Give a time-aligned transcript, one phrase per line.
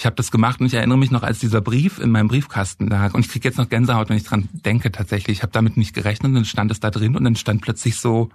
[0.00, 2.88] Ich habe das gemacht und ich erinnere mich noch, als dieser Brief in meinem Briefkasten
[2.88, 3.12] lag.
[3.12, 5.36] Und ich kriege jetzt noch Gänsehaut, wenn ich dran denke tatsächlich.
[5.36, 7.96] Ich habe damit nicht gerechnet und dann stand es da drin und dann stand plötzlich
[7.96, 8.30] so,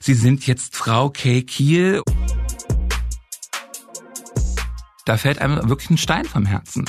[0.00, 2.00] Sie sind jetzt Frau Kay Kiel.
[5.04, 6.86] Da fällt einem wirklich ein Stein vom Herzen.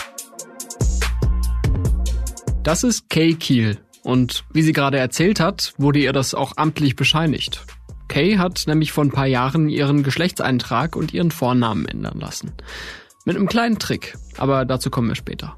[2.63, 3.77] Das ist Kay Kiel.
[4.03, 7.65] Und wie sie gerade erzählt hat, wurde ihr das auch amtlich bescheinigt.
[8.07, 12.53] Kay hat nämlich vor ein paar Jahren ihren Geschlechtseintrag und ihren Vornamen ändern lassen.
[13.25, 15.57] Mit einem kleinen Trick, aber dazu kommen wir später.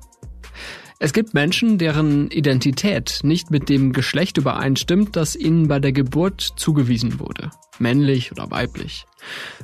[0.99, 6.41] Es gibt Menschen, deren Identität nicht mit dem Geschlecht übereinstimmt, das ihnen bei der Geburt
[6.41, 9.05] zugewiesen wurde, männlich oder weiblich.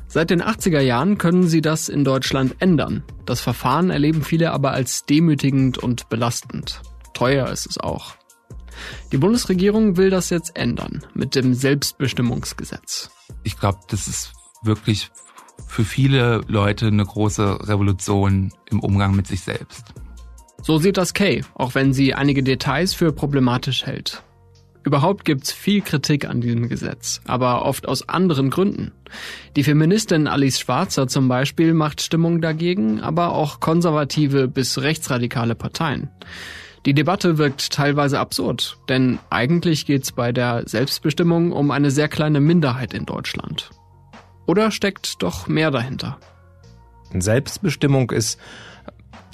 [0.08, 3.04] Seit den 80er Jahren können sie das in Deutschland ändern.
[3.26, 6.82] Das Verfahren erleben viele aber als demütigend und belastend.
[7.16, 8.14] Teuer ist es auch.
[9.12, 13.10] Die Bundesregierung will das jetzt ändern mit dem Selbstbestimmungsgesetz.
[13.44, 15.10] Ich glaube, das ist wirklich
[15.68, 19.94] für viele Leute eine große Revolution im Umgang mit sich selbst.
[20.62, 24.24] So sieht das Kay, auch wenn sie einige Details für problematisch hält.
[24.86, 28.92] Überhaupt gibt's viel Kritik an diesem Gesetz, aber oft aus anderen Gründen.
[29.56, 36.10] Die Feministin Alice Schwarzer zum Beispiel macht Stimmung dagegen, aber auch konservative bis rechtsradikale Parteien.
[36.86, 42.42] Die Debatte wirkt teilweise absurd, denn eigentlich geht's bei der Selbstbestimmung um eine sehr kleine
[42.42, 43.70] Minderheit in Deutschland.
[44.46, 46.18] Oder steckt doch mehr dahinter?
[47.14, 48.40] Selbstbestimmung ist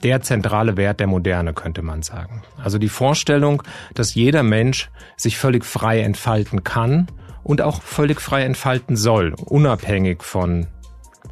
[0.03, 2.41] der zentrale Wert der Moderne, könnte man sagen.
[2.61, 7.07] Also die Vorstellung, dass jeder Mensch sich völlig frei entfalten kann
[7.43, 10.67] und auch völlig frei entfalten soll, unabhängig von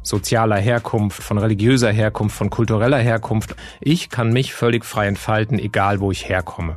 [0.02, 3.54] sozialer Herkunft, von religiöser Herkunft, von kultureller Herkunft.
[3.80, 6.76] Ich kann mich völlig frei entfalten, egal wo ich herkomme.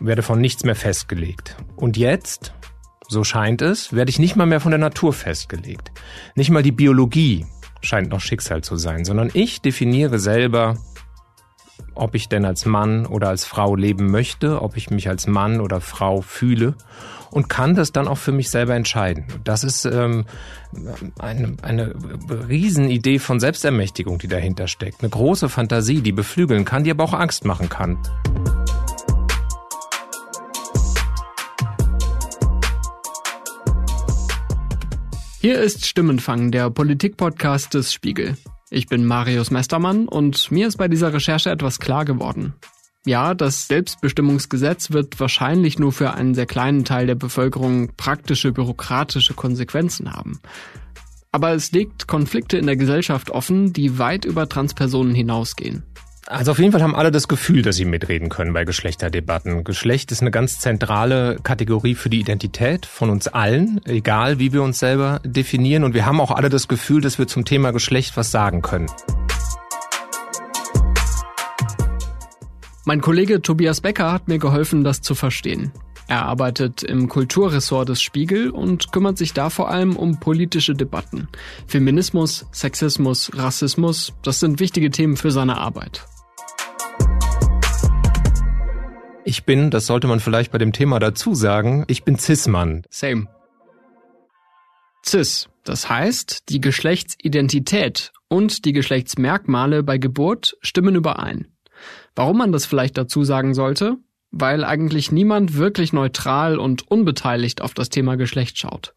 [0.00, 1.56] Werde von nichts mehr festgelegt.
[1.76, 2.52] Und jetzt,
[3.08, 5.92] so scheint es, werde ich nicht mal mehr von der Natur festgelegt.
[6.34, 7.46] Nicht mal die Biologie
[7.80, 10.76] scheint noch Schicksal zu sein, sondern ich definiere selber,
[11.94, 15.60] ob ich denn als Mann oder als Frau leben möchte, ob ich mich als Mann
[15.60, 16.74] oder Frau fühle
[17.30, 19.26] und kann das dann auch für mich selber entscheiden.
[19.44, 20.26] Das ist ähm,
[21.18, 21.94] eine, eine
[22.48, 25.02] Riesenidee von Selbstermächtigung, die dahinter steckt.
[25.02, 27.98] Eine große Fantasie, die beflügeln kann, die aber auch Angst machen kann.
[35.46, 38.36] Hier ist Stimmenfang, der Politikpodcast des Spiegel.
[38.68, 42.54] Ich bin Marius Mestermann und mir ist bei dieser Recherche etwas klar geworden.
[43.04, 49.34] Ja, das Selbstbestimmungsgesetz wird wahrscheinlich nur für einen sehr kleinen Teil der Bevölkerung praktische bürokratische
[49.34, 50.40] Konsequenzen haben.
[51.30, 55.84] Aber es legt Konflikte in der Gesellschaft offen, die weit über Transpersonen hinausgehen.
[56.28, 59.62] Also auf jeden Fall haben alle das Gefühl, dass sie mitreden können bei Geschlechterdebatten.
[59.62, 64.64] Geschlecht ist eine ganz zentrale Kategorie für die Identität von uns allen, egal wie wir
[64.64, 65.84] uns selber definieren.
[65.84, 68.86] Und wir haben auch alle das Gefühl, dass wir zum Thema Geschlecht was sagen können.
[72.84, 75.70] Mein Kollege Tobias Becker hat mir geholfen, das zu verstehen.
[76.08, 81.28] Er arbeitet im Kulturressort des Spiegel und kümmert sich da vor allem um politische Debatten.
[81.68, 86.04] Feminismus, Sexismus, Rassismus, das sind wichtige Themen für seine Arbeit.
[89.28, 92.84] Ich bin, das sollte man vielleicht bei dem Thema dazu sagen, ich bin Cis-Mann.
[92.90, 93.26] Same.
[95.04, 101.48] Cis, das heißt, die Geschlechtsidentität und die Geschlechtsmerkmale bei Geburt stimmen überein.
[102.14, 103.96] Warum man das vielleicht dazu sagen sollte?
[104.30, 108.94] Weil eigentlich niemand wirklich neutral und unbeteiligt auf das Thema Geschlecht schaut.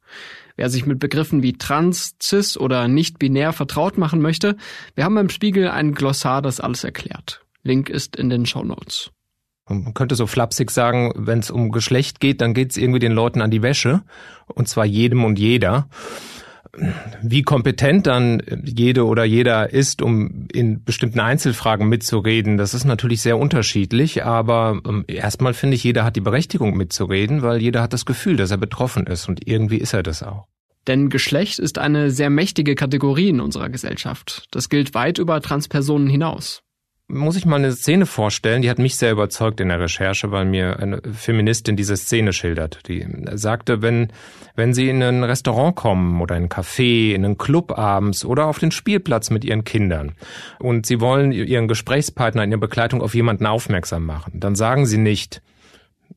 [0.55, 4.57] Wer sich mit Begriffen wie trans, cis oder nicht binär vertraut machen möchte,
[4.93, 7.41] wir haben beim Spiegel ein Glossar, das alles erklärt.
[7.63, 9.09] Link ist in den Show Notes.
[9.69, 13.11] Man könnte so flapsig sagen, wenn es um Geschlecht geht, dann geht es irgendwie den
[13.11, 14.01] Leuten an die Wäsche.
[14.47, 15.87] Und zwar jedem und jeder.
[17.21, 23.21] Wie kompetent dann jede oder jeder ist, um in bestimmten Einzelfragen mitzureden, das ist natürlich
[23.21, 24.23] sehr unterschiedlich.
[24.23, 28.37] Aber ähm, erstmal finde ich, jeder hat die Berechtigung mitzureden, weil jeder hat das Gefühl,
[28.37, 29.29] dass er betroffen ist.
[29.29, 30.45] Und irgendwie ist er das auch.
[30.87, 34.47] Denn Geschlecht ist eine sehr mächtige Kategorie in unserer Gesellschaft.
[34.51, 36.63] Das gilt weit über Transpersonen hinaus
[37.09, 40.45] muss ich mal eine Szene vorstellen, die hat mich sehr überzeugt in der Recherche, weil
[40.45, 42.87] mir eine Feministin diese Szene schildert.
[42.87, 44.13] Die sagte, wenn,
[44.55, 48.45] wenn sie in ein Restaurant kommen oder in ein Café, in einen Club abends oder
[48.45, 50.13] auf den Spielplatz mit ihren Kindern
[50.59, 54.97] und sie wollen ihren Gesprächspartner in der Begleitung auf jemanden aufmerksam machen, dann sagen sie
[54.97, 55.41] nicht,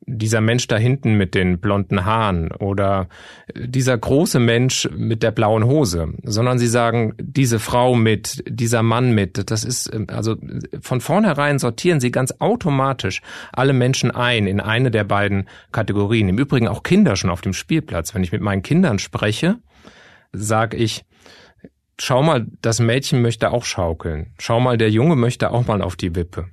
[0.01, 3.09] dieser Mensch da hinten mit den blonden Haaren oder
[3.55, 9.13] dieser große Mensch mit der blauen Hose, sondern sie sagen, diese Frau mit, dieser Mann
[9.13, 10.37] mit, das ist, also
[10.81, 13.23] von vornherein sortieren sie ganz automatisch
[13.53, 16.29] alle Menschen ein in eine der beiden Kategorien.
[16.29, 18.15] Im Übrigen auch Kinder schon auf dem Spielplatz.
[18.15, 19.57] Wenn ich mit meinen Kindern spreche,
[20.33, 21.05] sage ich,
[22.05, 24.35] Schau mal, das Mädchen möchte auch schaukeln.
[24.41, 26.49] Schau mal, der Junge möchte auch mal auf die Wippe.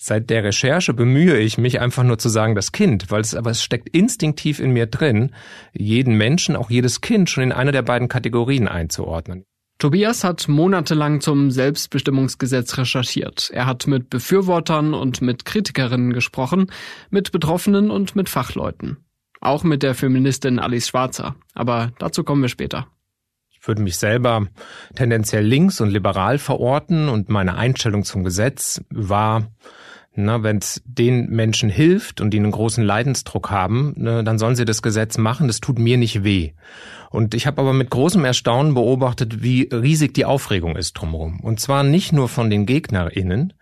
[0.00, 3.50] Seit der Recherche bemühe ich mich einfach nur zu sagen, das Kind, weil es aber
[3.50, 5.34] es steckt instinktiv in mir drin,
[5.72, 9.44] jeden Menschen, auch jedes Kind schon in eine der beiden Kategorien einzuordnen.
[9.78, 13.50] Tobias hat monatelang zum Selbstbestimmungsgesetz recherchiert.
[13.52, 16.70] Er hat mit Befürwortern und mit Kritikerinnen gesprochen,
[17.10, 18.98] mit Betroffenen und mit Fachleuten.
[19.40, 21.34] Auch mit der Feministin Alice Schwarzer.
[21.54, 22.86] Aber dazu kommen wir später.
[23.50, 24.46] Ich würde mich selber
[24.94, 29.48] tendenziell links und liberal verorten und meine Einstellung zum Gesetz war,
[30.18, 34.56] na, wenn es den Menschen hilft und die einen großen Leidensdruck haben, ne, dann sollen
[34.56, 35.46] sie das Gesetz machen.
[35.46, 36.52] Das tut mir nicht weh.
[37.10, 41.40] Und ich habe aber mit großem Erstaunen beobachtet, wie riesig die Aufregung ist drumherum.
[41.40, 43.54] Und zwar nicht nur von den GegnerInnen,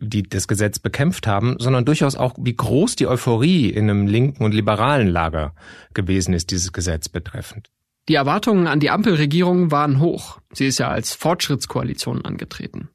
[0.00, 4.42] die das Gesetz bekämpft haben, sondern durchaus auch, wie groß die Euphorie in einem linken
[4.42, 5.54] und liberalen Lager
[5.92, 7.70] gewesen ist, dieses Gesetz betreffend.
[8.08, 10.40] Die Erwartungen an die Ampelregierung waren hoch.
[10.52, 12.88] Sie ist ja als Fortschrittskoalition angetreten.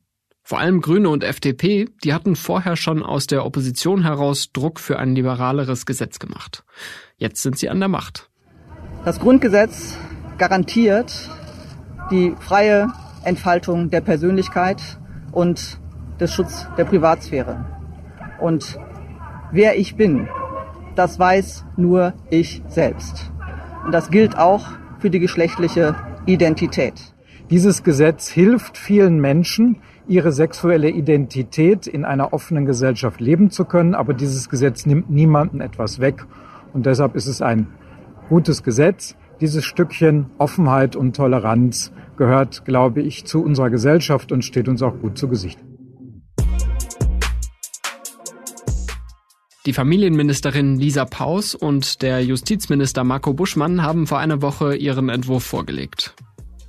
[0.47, 4.99] Vor allem Grüne und FDP, die hatten vorher schon aus der Opposition heraus Druck für
[4.99, 6.63] ein liberaleres Gesetz gemacht.
[7.17, 8.29] Jetzt sind sie an der Macht.
[9.05, 9.97] Das Grundgesetz
[10.37, 11.31] garantiert
[12.11, 12.93] die freie
[13.23, 14.99] Entfaltung der Persönlichkeit
[15.31, 15.79] und
[16.19, 17.65] des Schutz der Privatsphäre.
[18.39, 18.77] Und
[19.51, 20.29] wer ich bin,
[20.93, 23.31] das weiß nur ich selbst.
[23.83, 24.67] Und das gilt auch
[24.99, 25.95] für die geschlechtliche
[26.27, 27.15] Identität.
[27.49, 33.95] Dieses Gesetz hilft vielen Menschen, ihre sexuelle Identität in einer offenen Gesellschaft leben zu können,
[33.95, 36.25] aber dieses Gesetz nimmt niemanden etwas weg.
[36.73, 37.67] Und deshalb ist es ein
[38.29, 39.15] gutes Gesetz.
[39.41, 44.99] Dieses Stückchen Offenheit und Toleranz gehört, glaube ich, zu unserer Gesellschaft und steht uns auch
[44.99, 45.59] gut zu Gesicht.
[49.65, 55.43] Die Familienministerin Lisa Paus und der Justizminister Marco Buschmann haben vor einer Woche ihren Entwurf
[55.43, 56.15] vorgelegt.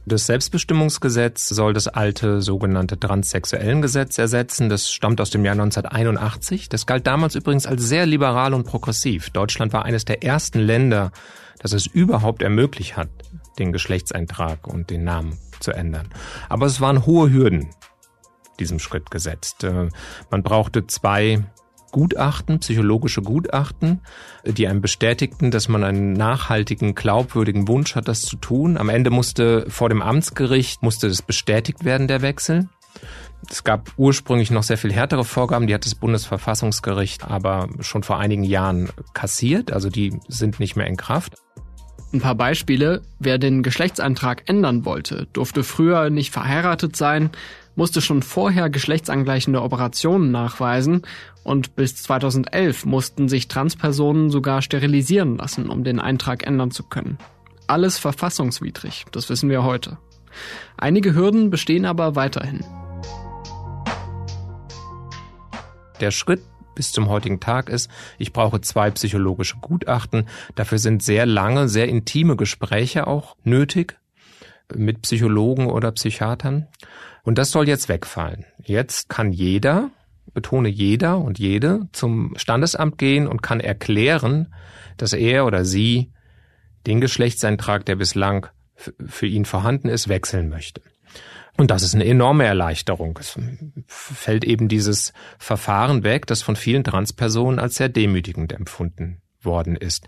[0.09, 4.69] Das Selbstbestimmungsgesetz soll das alte sogenannte Transsexuellengesetz ersetzen.
[4.69, 6.69] Das stammt aus dem Jahr 1981.
[6.69, 9.31] Das galt damals übrigens als sehr liberal und progressiv.
[9.31, 11.11] Deutschland war eines der ersten Länder,
[11.59, 13.09] dass es überhaupt ermöglicht hat,
[13.59, 16.09] den Geschlechtseintrag und den Namen zu ändern.
[16.49, 17.71] Aber es waren hohe Hürden
[18.61, 19.65] diesem Schritt gesetzt.
[19.65, 19.89] Äh,
[20.31, 21.45] man brauchte zwei
[21.93, 24.01] Gutachten, psychologische Gutachten,
[24.45, 28.77] die einem bestätigten, dass man einen nachhaltigen, glaubwürdigen Wunsch hat, das zu tun.
[28.77, 32.69] Am Ende musste vor dem Amtsgericht musste das bestätigt werden, der Wechsel.
[33.51, 38.19] Es gab ursprünglich noch sehr viel härtere Vorgaben, die hat das Bundesverfassungsgericht aber schon vor
[38.19, 41.35] einigen Jahren kassiert, also die sind nicht mehr in Kraft.
[42.13, 43.03] Ein paar Beispiele.
[43.19, 47.31] Wer den Geschlechtsantrag ändern wollte, durfte früher nicht verheiratet sein,
[47.77, 51.03] musste schon vorher geschlechtsangleichende Operationen nachweisen
[51.45, 57.19] und bis 2011 mussten sich Transpersonen sogar sterilisieren lassen, um den Eintrag ändern zu können.
[57.69, 59.99] Alles verfassungswidrig, das wissen wir heute.
[60.77, 62.65] Einige Hürden bestehen aber weiterhin.
[66.01, 66.43] Der Schritt
[66.75, 70.29] bis zum heutigen Tag ist, ich brauche zwei psychologische Gutachten.
[70.55, 73.99] Dafür sind sehr lange, sehr intime Gespräche auch nötig
[74.75, 76.69] mit Psychologen oder Psychiatern.
[77.27, 78.47] Und das soll jetzt wegfallen.
[78.63, 79.91] Jetzt kann jeder,
[80.33, 84.55] betone jeder und jede, zum Standesamt gehen und kann erklären,
[84.97, 86.13] dass er oder sie
[86.87, 88.47] den Geschlechtseintrag, der bislang
[88.77, 90.83] für ihn vorhanden ist, wechseln möchte.
[91.57, 93.19] Und das ist eine enorme Erleichterung.
[93.19, 93.37] Es
[93.89, 100.07] fällt eben dieses Verfahren weg, das von vielen Transpersonen als sehr demütigend empfunden worden ist.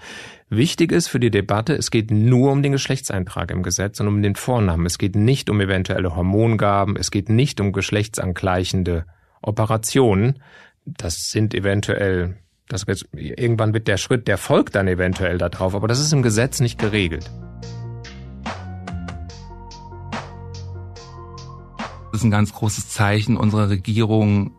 [0.50, 4.23] Wichtig ist für die Debatte, es geht nur um den Geschlechtseintrag im Gesetz und um
[4.23, 4.87] den Vornamen.
[4.87, 9.07] Es geht nicht um eventuelle Hormongaben, es geht nicht um geschlechtsangleichende
[9.40, 10.42] Operationen.
[10.85, 12.37] Das sind eventuell,
[12.68, 16.61] das, irgendwann wird der Schritt, der folgt dann eventuell darauf, aber das ist im Gesetz
[16.61, 17.30] nicht geregelt.
[22.11, 24.52] Das ist ein ganz großes Zeichen unserer Regierung,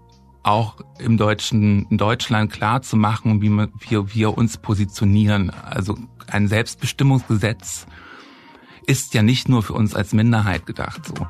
[0.44, 3.50] auch im deutschen, in Deutschland klar zu machen, wie
[3.90, 5.50] wir, wir uns positionieren.
[5.50, 7.86] Also ein Selbstbestimmungsgesetz
[8.86, 11.28] ist ja nicht nur für uns als Minderheit gedacht so.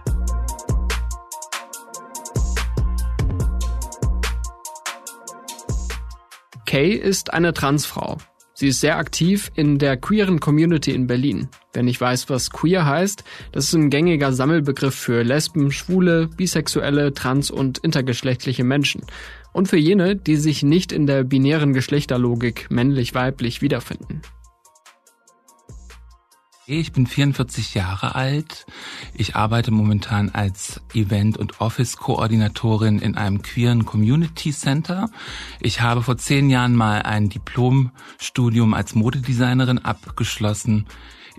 [6.65, 8.17] Kay ist eine Transfrau.
[8.53, 11.49] Sie ist sehr aktiv in der queeren Community in Berlin.
[11.71, 17.13] Wer nicht weiß, was queer heißt, das ist ein gängiger Sammelbegriff für Lesben, Schwule, Bisexuelle,
[17.13, 19.03] Trans- und intergeschlechtliche Menschen.
[19.53, 24.21] Und für jene, die sich nicht in der binären Geschlechterlogik männlich-weiblich wiederfinden.
[26.71, 28.67] Ich bin 44 Jahre alt.
[29.15, 35.09] Ich arbeite momentan als Event- und Office-Koordinatorin in einem queeren Community Center.
[35.61, 40.85] Ich habe vor zehn Jahren mal ein Diplomstudium als Modedesignerin abgeschlossen.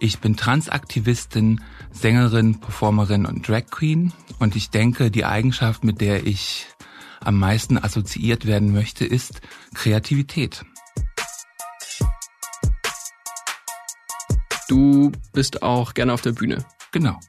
[0.03, 1.61] Ich bin Transaktivistin
[1.93, 4.15] Sängerin, Performerin und Drag Queen.
[4.39, 6.67] Und ich denke, die Eigenschaft, mit der ich
[7.21, 9.43] am meisten assoziiert werden möchte, ist
[9.75, 10.65] Kreativität.
[14.71, 16.65] Du bist auch gerne auf der Bühne.
[16.93, 17.21] Genau.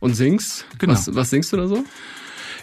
[0.00, 0.64] Und singst?
[0.78, 0.94] Genau.
[0.94, 1.84] Was, was singst du da so?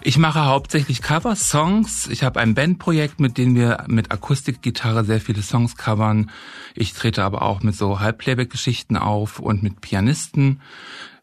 [0.03, 2.07] Ich mache hauptsächlich Cover-Songs.
[2.07, 6.31] Ich habe ein Bandprojekt, mit dem wir mit Akustikgitarre sehr viele Songs covern.
[6.73, 10.61] Ich trete aber auch mit so Halbplayback-Geschichten auf und mit Pianisten.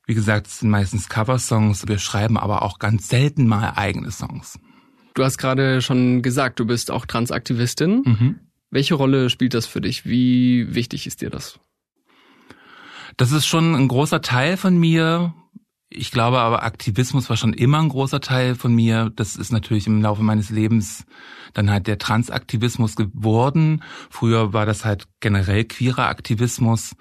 [0.07, 1.89] Wie gesagt, es sind meistens Cover-Songs.
[1.89, 4.61] Wir schreiben aber auch ganz selten mal eigene Songs.
[5.15, 8.03] Du hast gerade schon gesagt, du bist auch Transaktivistin.
[8.05, 8.41] Mhm.
[8.71, 10.07] Welche Rolle spielt das für dich?
[10.07, 11.59] Wie wichtig ist dir das?
[13.17, 15.35] Das ist schon ein großer Teil von mir.
[15.91, 19.11] Ich glaube aber, Aktivismus war schon immer ein großer Teil von mir.
[19.17, 21.07] Das ist natürlich im Laufe meines Lebens
[21.55, 23.83] dann halt der Transaktivismus geworden.
[24.11, 26.95] Früher war das halt generell queerer Aktivismus.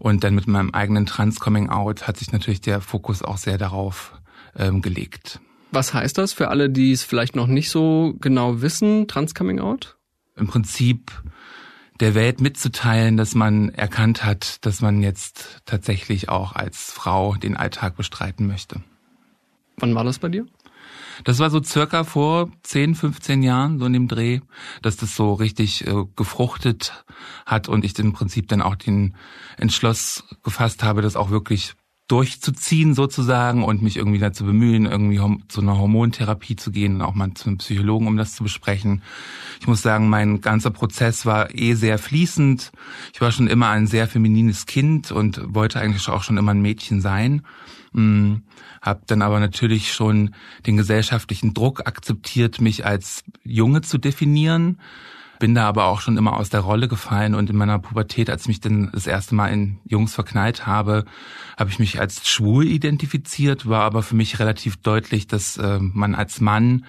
[0.00, 4.12] Und dann mit meinem eigenen Trans-Coming-out hat sich natürlich der Fokus auch sehr darauf
[4.56, 5.40] ähm, gelegt.
[5.70, 9.96] Was heißt das für alle, die es vielleicht noch nicht so genau wissen, Trans-Coming-out?
[10.36, 11.12] Im Prinzip
[12.00, 17.56] der Welt mitzuteilen, dass man erkannt hat, dass man jetzt tatsächlich auch als Frau den
[17.56, 18.82] Alltag bestreiten möchte.
[19.76, 20.46] Wann war das bei dir?
[21.24, 24.40] Das war so circa vor 10, 15 Jahren, so in dem Dreh,
[24.80, 27.04] dass das so richtig äh, gefruchtet
[27.46, 29.14] hat und ich im Prinzip dann auch den
[29.56, 31.74] Entschluss gefasst habe, das auch wirklich
[32.08, 37.14] durchzuziehen sozusagen und mich irgendwie dazu bemühen, irgendwie zu einer Hormontherapie zu gehen und auch
[37.14, 39.02] mal zu einem Psychologen, um das zu besprechen.
[39.60, 42.72] Ich muss sagen, mein ganzer Prozess war eh sehr fließend.
[43.14, 46.60] Ich war schon immer ein sehr feminines Kind und wollte eigentlich auch schon immer ein
[46.60, 47.42] Mädchen sein.
[47.94, 48.42] Hm,
[48.80, 50.34] hab dann aber natürlich schon
[50.66, 54.78] den gesellschaftlichen Druck akzeptiert, mich als Junge zu definieren
[55.42, 58.42] bin da aber auch schon immer aus der Rolle gefallen und in meiner Pubertät, als
[58.42, 61.04] ich mich dann das erste Mal in Jungs verknallt habe,
[61.58, 66.14] habe ich mich als schwul identifiziert, war aber für mich relativ deutlich, dass äh, man
[66.14, 66.84] als Mann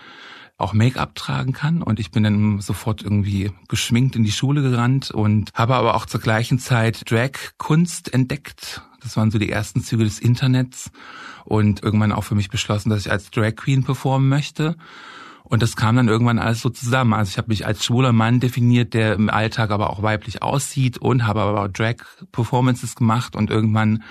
[0.60, 1.82] auch Make-up tragen kann.
[1.82, 6.06] Und ich bin dann sofort irgendwie geschminkt in die Schule gerannt und habe aber auch
[6.06, 8.84] zur gleichen Zeit Drag-Kunst entdeckt.
[9.02, 10.92] Das waren so die ersten Züge des Internets.
[11.44, 14.76] Und irgendwann auch für mich beschlossen, dass ich als Drag Queen performen möchte
[15.44, 17.14] und das kam dann irgendwann alles so zusammen.
[17.14, 20.98] Also ich habe mich als schwuler Mann definiert, der im Alltag aber auch weiblich aussieht
[20.98, 24.04] und habe aber auch Drag-Performances gemacht und irgendwann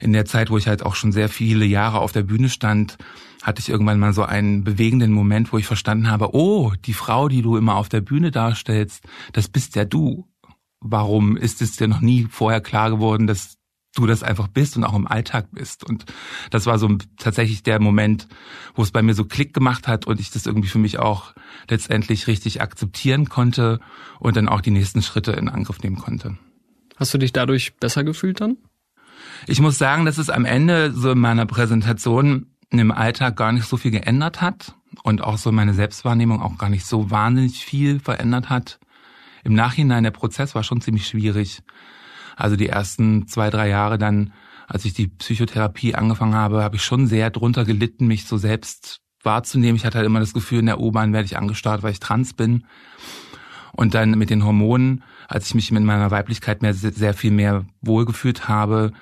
[0.00, 2.96] in der Zeit, wo ich halt auch schon sehr viele Jahre auf der Bühne stand,
[3.42, 7.28] hatte ich irgendwann mal so einen bewegenden Moment, wo ich verstanden habe, oh, die Frau,
[7.28, 10.26] die du immer auf der Bühne darstellst, das bist ja du.
[10.80, 13.56] Warum ist es dir noch nie vorher klar geworden, dass
[13.94, 15.84] du das einfach bist und auch im Alltag bist.
[15.84, 16.06] Und
[16.50, 18.26] das war so tatsächlich der Moment,
[18.74, 21.34] wo es bei mir so Klick gemacht hat und ich das irgendwie für mich auch
[21.68, 23.80] letztendlich richtig akzeptieren konnte
[24.18, 26.38] und dann auch die nächsten Schritte in Angriff nehmen konnte.
[26.96, 28.56] Hast du dich dadurch besser gefühlt dann?
[29.46, 33.66] Ich muss sagen, dass es am Ende so in meiner Präsentation im Alltag gar nicht
[33.66, 38.00] so viel geändert hat und auch so meine Selbstwahrnehmung auch gar nicht so wahnsinnig viel
[38.00, 38.78] verändert hat.
[39.44, 41.62] Im Nachhinein, der Prozess war schon ziemlich schwierig
[42.36, 44.32] also die ersten zwei, drei Jahre dann,
[44.66, 49.00] als ich die Psychotherapie angefangen habe, habe ich schon sehr drunter gelitten, mich so selbst
[49.22, 49.76] wahrzunehmen.
[49.76, 52.34] Ich hatte halt immer das Gefühl, in der U-Bahn werde ich angestarrt, weil ich trans
[52.34, 52.64] bin.
[53.72, 57.64] Und dann mit den Hormonen, als ich mich mit meiner Weiblichkeit mehr, sehr viel mehr
[57.80, 58.92] wohlgefühlt habe,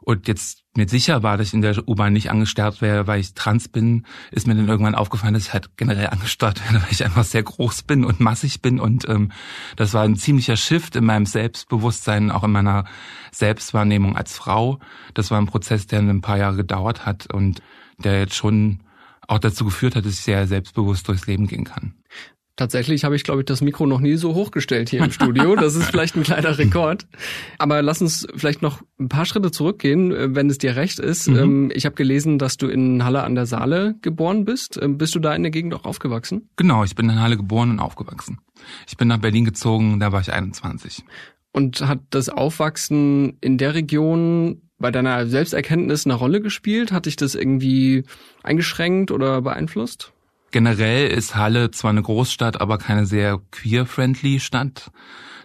[0.00, 3.34] und jetzt mir sicher war, dass ich in der U-Bahn nicht angestarrt wäre, weil ich
[3.34, 7.04] trans bin, ist mir dann irgendwann aufgefallen, dass ich halt generell angestarrt werde, weil ich
[7.04, 8.80] einfach sehr groß bin und massig bin.
[8.80, 9.32] Und ähm,
[9.76, 12.84] das war ein ziemlicher Shift in meinem Selbstbewusstsein, auch in meiner
[13.32, 14.78] Selbstwahrnehmung als Frau.
[15.14, 17.60] Das war ein Prozess, der ein paar Jahre gedauert hat und
[17.98, 18.80] der jetzt schon
[19.26, 21.94] auch dazu geführt hat, dass ich sehr selbstbewusst durchs Leben gehen kann.
[22.58, 25.54] Tatsächlich habe ich, glaube ich, das Mikro noch nie so hochgestellt hier im Studio.
[25.54, 27.06] Das ist vielleicht ein kleiner Rekord.
[27.56, 31.28] Aber lass uns vielleicht noch ein paar Schritte zurückgehen, äh, wenn es dir recht ist.
[31.28, 31.36] Mhm.
[31.36, 34.76] Ähm, ich habe gelesen, dass du in Halle an der Saale geboren bist.
[34.82, 36.48] Ähm, bist du da in der Gegend auch aufgewachsen?
[36.56, 38.40] Genau, ich bin in Halle geboren und aufgewachsen.
[38.88, 41.04] Ich bin nach Berlin gezogen, da war ich 21.
[41.52, 46.90] Und hat das Aufwachsen in der Region bei deiner Selbsterkenntnis eine Rolle gespielt?
[46.90, 48.02] Hat dich das irgendwie
[48.42, 50.12] eingeschränkt oder beeinflusst?
[50.50, 54.90] Generell ist Halle zwar eine Großstadt, aber keine sehr queer-friendly Stadt.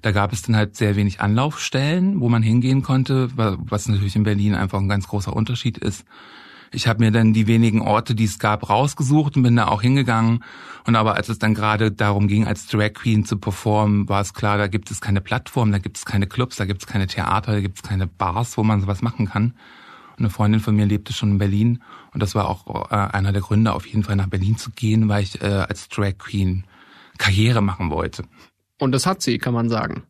[0.02, 4.24] Da gab es dann halt sehr wenig Anlaufstellen, wo man hingehen konnte, was natürlich in
[4.24, 6.06] Berlin einfach ein ganz großer Unterschied ist.
[6.72, 9.82] Ich habe mir dann die wenigen Orte, die es gab, rausgesucht und bin da auch
[9.82, 10.44] hingegangen.
[10.86, 14.34] Und aber als es dann gerade darum ging, als Drag Queen zu performen, war es
[14.34, 17.08] klar, da gibt es keine Plattform, da gibt es keine Clubs, da gibt es keine
[17.08, 19.54] Theater, da gibt es keine Bars, wo man sowas machen kann.
[20.18, 23.42] Eine Freundin von mir lebte schon in Berlin und das war auch äh, einer der
[23.42, 26.66] Gründe, auf jeden Fall nach Berlin zu gehen, weil ich äh, als Drag Queen
[27.18, 28.24] Karriere machen wollte.
[28.80, 30.04] Und das hat sie, kann man sagen.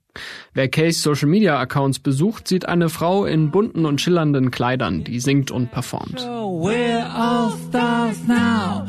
[0.54, 5.20] Wer Kays Social Media Accounts besucht, sieht eine Frau in bunten und schillernden Kleidern, die
[5.20, 6.20] singt und performt.
[6.20, 8.86] We're all stars now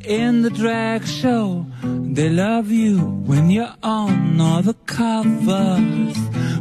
[0.00, 1.66] in the drag show.
[2.14, 6.16] They love you when you're on all the covers.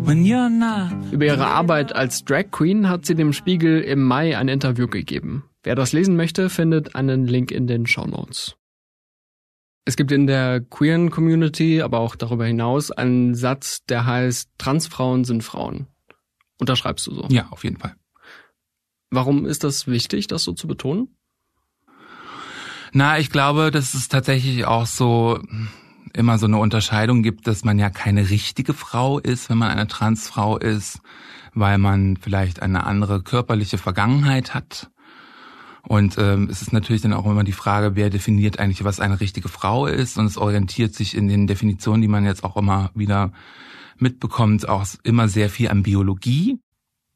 [0.08, 5.44] Über ihre Arbeit als Drag Queen hat sie dem Spiegel im Mai ein Interview gegeben.
[5.64, 8.56] Wer das lesen möchte, findet einen Link in den Show Notes.
[9.84, 15.26] Es gibt in der queeren Community, aber auch darüber hinaus, einen Satz, der heißt, Transfrauen
[15.26, 15.88] sind Frauen.
[16.58, 17.28] Unterschreibst du so?
[17.30, 17.98] Ja, auf jeden Fall.
[19.10, 21.18] Warum ist das wichtig, das so zu betonen?
[22.94, 25.42] Na, ich glaube, dass es tatsächlich auch so
[26.18, 29.88] immer so eine Unterscheidung gibt, dass man ja keine richtige Frau ist, wenn man eine
[29.88, 31.00] Transfrau ist,
[31.54, 34.90] weil man vielleicht eine andere körperliche Vergangenheit hat
[35.88, 39.22] und ähm, es ist natürlich dann auch immer die Frage, wer definiert eigentlich, was eine
[39.22, 40.18] richtige Frau ist.
[40.18, 43.32] Und es orientiert sich in den Definitionen, die man jetzt auch immer wieder
[43.98, 46.60] mitbekommt, auch immer sehr viel an Biologie.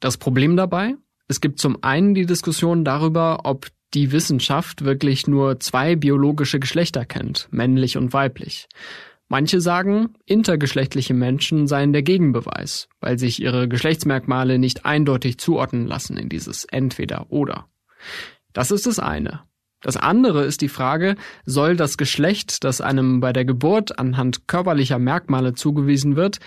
[0.00, 0.94] Das Problem dabei?
[1.28, 7.04] Es gibt zum einen die Diskussion darüber, ob die Wissenschaft wirklich nur zwei biologische Geschlechter
[7.04, 8.68] kennt, männlich und weiblich.
[9.28, 16.18] Manche sagen, intergeschlechtliche Menschen seien der Gegenbeweis, weil sich ihre Geschlechtsmerkmale nicht eindeutig zuordnen lassen
[16.18, 17.66] in dieses entweder oder.
[18.52, 19.40] Das ist das eine.
[19.80, 24.98] Das andere ist die Frage, soll das Geschlecht, das einem bei der Geburt anhand körperlicher
[24.98, 26.38] Merkmale zugewiesen wird,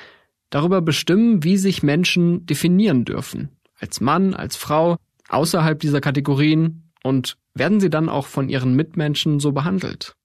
[0.51, 3.49] darüber bestimmen, wie sich Menschen definieren dürfen?
[3.79, 4.97] Als Mann, als Frau,
[5.27, 10.15] außerhalb dieser Kategorien und werden sie dann auch von ihren Mitmenschen so behandelt?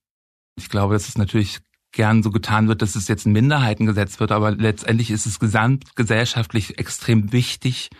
[0.56, 1.58] Ich glaube, dass es natürlich
[1.92, 6.78] gern so getan wird, dass es jetzt ein Minderheitengesetz wird, aber letztendlich ist es gesamtgesellschaftlich
[6.78, 7.90] extrem wichtig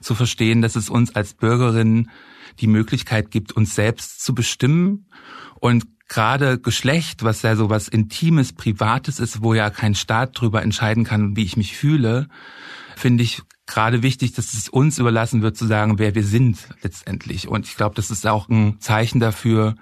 [0.00, 2.10] zu verstehen, dass es uns als Bürgerinnen
[2.58, 5.06] die Möglichkeit gibt, uns selbst zu bestimmen.
[5.60, 10.60] Und gerade Geschlecht, was ja so was Intimes, Privates ist, wo ja kein Staat drüber
[10.62, 12.26] entscheiden kann, wie ich mich fühle,
[12.96, 17.48] finde ich gerade wichtig, dass es uns überlassen wird zu sagen, wer wir sind letztendlich.
[17.48, 19.74] Und ich glaube, das ist auch ein Zeichen dafür,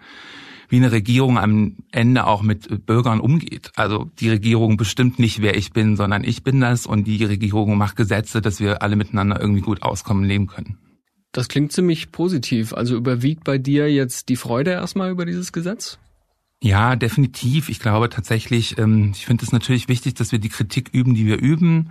[0.68, 3.72] wie eine Regierung am Ende auch mit Bürgern umgeht.
[3.76, 7.76] Also die Regierung bestimmt nicht, wer ich bin, sondern ich bin das und die Regierung
[7.76, 10.78] macht Gesetze, dass wir alle miteinander irgendwie gut auskommen, leben können.
[11.32, 12.72] Das klingt ziemlich positiv.
[12.72, 15.98] Also überwiegt bei dir jetzt die Freude erstmal über dieses Gesetz?
[16.62, 17.68] Ja, definitiv.
[17.68, 21.26] Ich glaube tatsächlich, ähm, ich finde es natürlich wichtig, dass wir die Kritik üben, die
[21.26, 21.90] wir üben,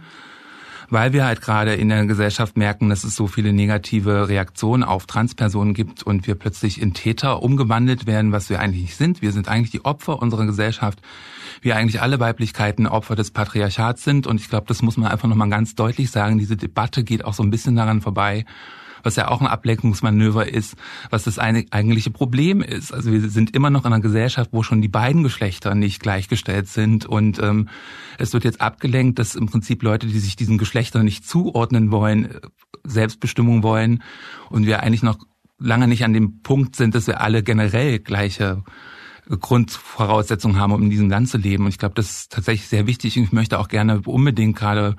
[0.92, 5.08] weil wir halt gerade in der Gesellschaft merken, dass es so viele negative Reaktionen auf
[5.08, 9.22] Transpersonen gibt und wir plötzlich in Täter umgewandelt werden, was wir eigentlich nicht sind.
[9.22, 11.00] Wir sind eigentlich die Opfer unserer Gesellschaft.
[11.62, 15.30] Wir eigentlich alle Weiblichkeiten Opfer des Patriarchats sind und ich glaube, das muss man einfach
[15.30, 16.38] nochmal ganz deutlich sagen.
[16.38, 18.46] Diese Debatte geht auch so ein bisschen daran vorbei
[19.04, 20.76] was ja auch ein Ablenkungsmanöver ist,
[21.10, 22.94] was das eigentliche Problem ist.
[22.94, 26.68] Also wir sind immer noch in einer Gesellschaft, wo schon die beiden Geschlechter nicht gleichgestellt
[26.68, 27.70] sind und ähm,
[28.18, 32.30] es wird jetzt abgelenkt, dass im Prinzip Leute, die sich diesen Geschlechtern nicht zuordnen wollen,
[32.84, 34.04] Selbstbestimmung wollen
[34.50, 35.20] und wir eigentlich noch
[35.60, 38.64] lange nicht an dem Punkt sind, dass wir alle generell gleiche
[39.30, 41.66] Grundvoraussetzungen haben, um in diesem Land zu leben.
[41.66, 43.18] Und ich glaube, das ist tatsächlich sehr wichtig.
[43.18, 44.96] Und ich möchte auch gerne unbedingt gerade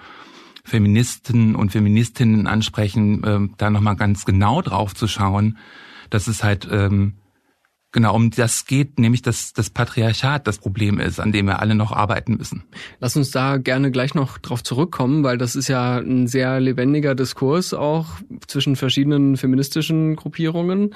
[0.65, 5.59] Feministen und Feministinnen ansprechen, ähm, da nochmal ganz genau drauf zu schauen,
[6.11, 7.15] dass es halt ähm,
[7.93, 11.75] genau um das geht, nämlich dass das Patriarchat das Problem ist, an dem wir alle
[11.75, 12.65] noch arbeiten müssen.
[13.01, 17.15] Lass uns da gerne gleich noch drauf zurückkommen, weil das ist ja ein sehr lebendiger
[17.15, 18.07] Diskurs auch
[18.47, 20.95] zwischen verschiedenen feministischen Gruppierungen.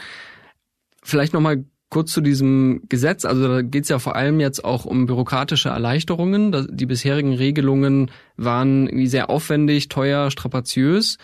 [1.03, 4.85] Vielleicht nochmal Kurz zu diesem Gesetz, also da geht es ja vor allem jetzt auch
[4.85, 6.67] um bürokratische Erleichterungen.
[6.71, 11.19] Die bisherigen Regelungen waren irgendwie sehr aufwendig, teuer, strapaziös.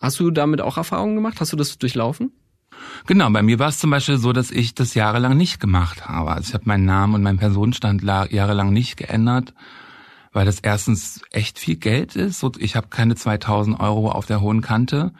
[0.00, 1.40] Hast du damit auch Erfahrungen gemacht?
[1.40, 2.32] Hast du das durchlaufen?
[3.06, 6.32] Genau, bei mir war es zum Beispiel so, dass ich das jahrelang nicht gemacht habe.
[6.32, 9.54] Also ich habe meinen Namen und meinen Personenstand jahrelang nicht geändert,
[10.32, 12.44] weil das erstens echt viel Geld ist.
[12.58, 15.12] Ich habe keine 2000 Euro auf der hohen Kante.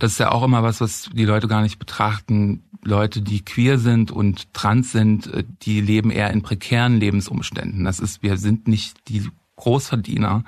[0.00, 3.78] Das ist ja auch immer was, was die Leute gar nicht betrachten Leute, die queer
[3.78, 7.84] sind und trans sind, äh, die leben eher in prekären Lebensumständen.
[7.84, 10.44] Das ist, wir sind nicht die Großverdiener.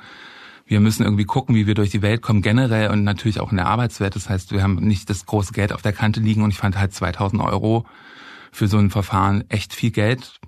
[0.64, 3.58] Wir müssen irgendwie gucken, wie wir durch die Welt kommen generell und natürlich auch in
[3.58, 4.16] der Arbeitswelt.
[4.16, 6.78] Das heißt, wir haben nicht das große Geld auf der Kante liegen und ich fand
[6.78, 7.84] halt 2000 Euro
[8.52, 10.40] für so ein Verfahren echt viel Geld.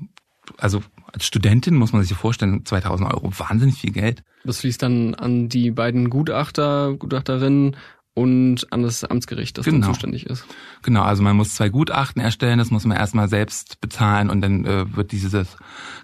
[0.56, 4.22] Also als Studentin muss man sich vorstellen, 2000 Euro, wahnsinnig viel Geld.
[4.44, 7.76] Das fließt dann an die beiden Gutachter, Gutachterinnen
[8.14, 9.88] und an das Amtsgericht, das genau.
[9.88, 10.46] zuständig ist.
[10.82, 14.64] Genau, also man muss zwei Gutachten erstellen, das muss man erstmal selbst bezahlen und dann
[14.64, 15.56] äh, wird dieses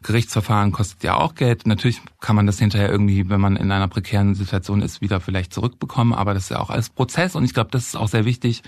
[0.03, 1.67] Gerichtsverfahren kostet ja auch Geld.
[1.67, 5.55] Natürlich kann man das hinterher irgendwie, wenn man in einer prekären Situation ist, wieder vielleicht
[5.55, 8.25] zurückbekommen, aber das ist ja auch alles Prozess und ich glaube, das ist auch sehr
[8.25, 8.63] wichtig,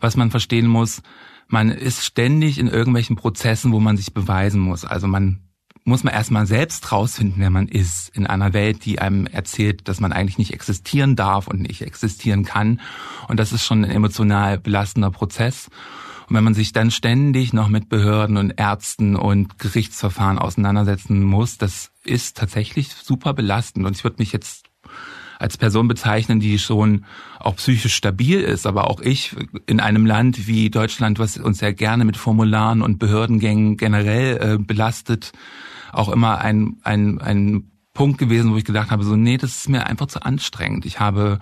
[0.00, 1.02] was man verstehen muss.
[1.46, 4.84] Man ist ständig in irgendwelchen Prozessen, wo man sich beweisen muss.
[4.84, 5.45] Also man
[5.86, 10.00] muss man erstmal selbst rausfinden, wer man ist, in einer Welt, die einem erzählt, dass
[10.00, 12.80] man eigentlich nicht existieren darf und nicht existieren kann.
[13.28, 15.68] Und das ist schon ein emotional belastender Prozess.
[16.28, 21.56] Und wenn man sich dann ständig noch mit Behörden und Ärzten und Gerichtsverfahren auseinandersetzen muss,
[21.56, 23.86] das ist tatsächlich super belastend.
[23.86, 24.66] Und ich würde mich jetzt
[25.38, 27.04] als Person bezeichnen, die schon
[27.38, 31.74] auch psychisch stabil ist, aber auch ich in einem Land wie Deutschland, was uns sehr
[31.74, 35.32] gerne mit Formularen und Behördengängen generell äh, belastet,
[35.96, 39.68] auch immer ein, ein, ein Punkt gewesen, wo ich gedacht habe, so, nee, das ist
[39.68, 40.84] mir einfach zu anstrengend.
[40.84, 41.38] Ich habe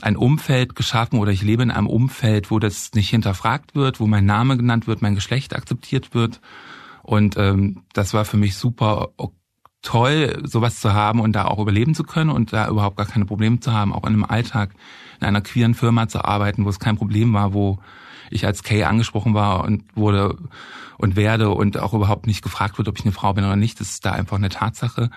[0.00, 4.06] ein Umfeld geschaffen oder ich lebe in einem Umfeld, wo das nicht hinterfragt wird, wo
[4.06, 6.40] mein Name genannt wird, mein Geschlecht akzeptiert wird.
[7.02, 9.08] Und ähm, das war für mich super
[9.82, 13.24] toll, sowas zu haben und da auch überleben zu können und da überhaupt gar keine
[13.24, 14.74] Probleme zu haben, auch in einem Alltag
[15.20, 17.78] in einer queeren Firma zu arbeiten, wo es kein Problem war, wo
[18.30, 20.36] ich als Kay angesprochen war und wurde
[20.96, 23.80] und werde und auch überhaupt nicht gefragt wird, ob ich eine Frau bin oder nicht.
[23.80, 25.10] Das ist da einfach eine Tatsache.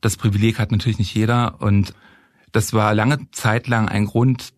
[0.00, 1.94] Das Privileg hat natürlich nicht jeder und
[2.52, 4.52] das war lange Zeit lang ein Grund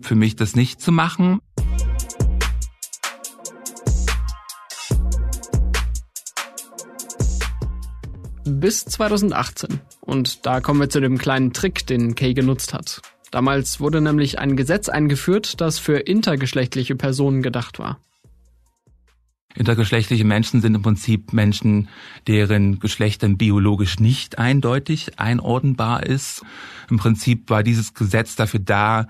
[0.00, 1.40] für mich, das nicht zu machen.
[8.44, 9.80] Bis 2018.
[10.00, 13.00] Und da kommen wir zu dem kleinen Trick, den Kay genutzt hat.
[13.32, 17.98] Damals wurde nämlich ein Gesetz eingeführt, das für intergeschlechtliche Personen gedacht war.
[19.54, 21.88] Intergeschlechtliche Menschen sind im Prinzip Menschen,
[22.26, 26.42] deren Geschlecht dann biologisch nicht eindeutig einordnbar ist.
[26.90, 29.08] Im Prinzip war dieses Gesetz dafür da,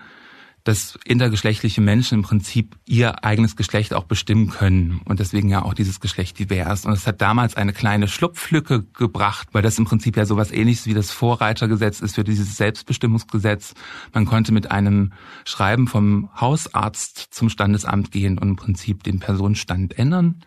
[0.65, 5.75] dass intergeschlechtliche Menschen im Prinzip ihr eigenes Geschlecht auch bestimmen können und deswegen ja auch
[5.75, 6.85] dieses Geschlecht divers.
[6.85, 10.87] Und es hat damals eine kleine Schlupflücke gebracht, weil das im Prinzip ja sowas ähnliches
[10.87, 13.75] wie das Vorreitergesetz ist für dieses Selbstbestimmungsgesetz.
[14.13, 15.13] Man konnte mit einem
[15.45, 20.45] Schreiben vom Hausarzt zum Standesamt gehen und im Prinzip den Personenstand ändern.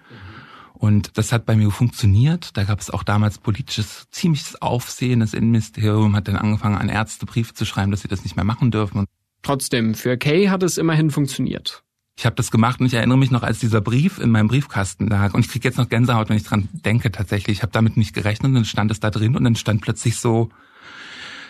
[0.73, 2.57] Und das hat bei mir funktioniert.
[2.57, 5.21] Da gab es auch damals politisches ziemliches Aufsehen.
[5.21, 8.45] Das Innenministerium hat dann angefangen, an Ärzte Briefe zu schreiben, dass sie das nicht mehr
[8.45, 9.05] machen dürfen.
[9.45, 11.83] Trotzdem, für Kay hat es immerhin funktioniert.
[12.17, 15.05] Ich habe das gemacht und ich erinnere mich noch, als dieser Brief in meinem Briefkasten
[15.05, 15.35] lag.
[15.35, 17.57] Und ich kriege jetzt noch Gänsehaut, wenn ich dran denke tatsächlich.
[17.57, 20.17] Ich habe damit nicht gerechnet und dann stand es da drin und dann stand plötzlich
[20.17, 20.49] so,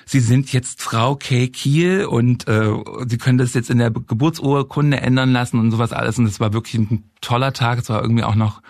[0.06, 2.74] Sie sind jetzt Frau Kay Kiel und äh,
[3.08, 6.20] Sie können das jetzt in der Geburtsurkunde ändern lassen und sowas alles.
[6.20, 7.80] Und es war wirklich ein toller Tag.
[7.80, 8.62] Es war irgendwie auch noch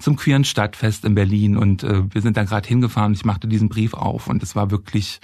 [0.00, 3.46] zum queeren Stadtfest in Berlin und äh, wir sind da gerade hingefahren und ich machte
[3.46, 5.20] diesen Brief auf und es war wirklich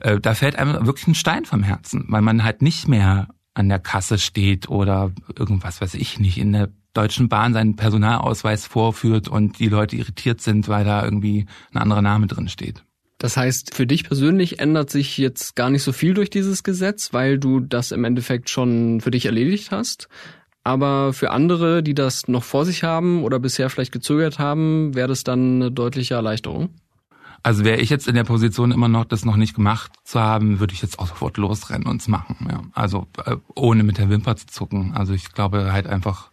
[0.00, 3.68] äh, da fällt einem wirklich ein Stein vom Herzen, weil man halt nicht mehr an
[3.68, 9.28] der Kasse steht oder irgendwas weiß ich nicht, in der Deutschen Bahn seinen Personalausweis vorführt
[9.28, 12.84] und die Leute irritiert sind, weil da irgendwie ein anderer Name drin steht.
[13.18, 17.12] Das heißt, für dich persönlich ändert sich jetzt gar nicht so viel durch dieses Gesetz,
[17.12, 20.08] weil du das im Endeffekt schon für dich erledigt hast.
[20.64, 25.08] Aber für andere, die das noch vor sich haben oder bisher vielleicht gezögert haben, wäre
[25.08, 26.70] das dann eine deutliche Erleichterung.
[27.42, 30.60] Also wäre ich jetzt in der Position immer noch, das noch nicht gemacht zu haben,
[30.60, 32.48] würde ich jetzt auch sofort losrennen und es machen.
[32.50, 32.62] Ja.
[32.72, 34.92] Also äh, ohne mit der Wimper zu zucken.
[34.94, 36.30] Also ich glaube halt einfach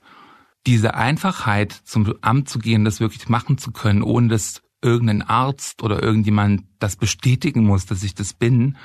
[0.65, 5.81] diese Einfachheit zum Amt zu gehen, das wirklich machen zu können, ohne dass irgendein Arzt
[5.81, 8.77] oder irgendjemand das bestätigen muss, dass ich das bin,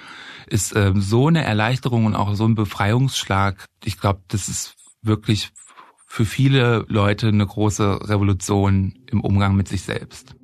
[0.47, 3.67] ist äh, so eine Erleichterung und auch so ein Befreiungsschlag.
[3.85, 5.51] Ich glaube, das ist wirklich
[6.07, 10.35] für viele Leute eine große Revolution im Umgang mit sich selbst.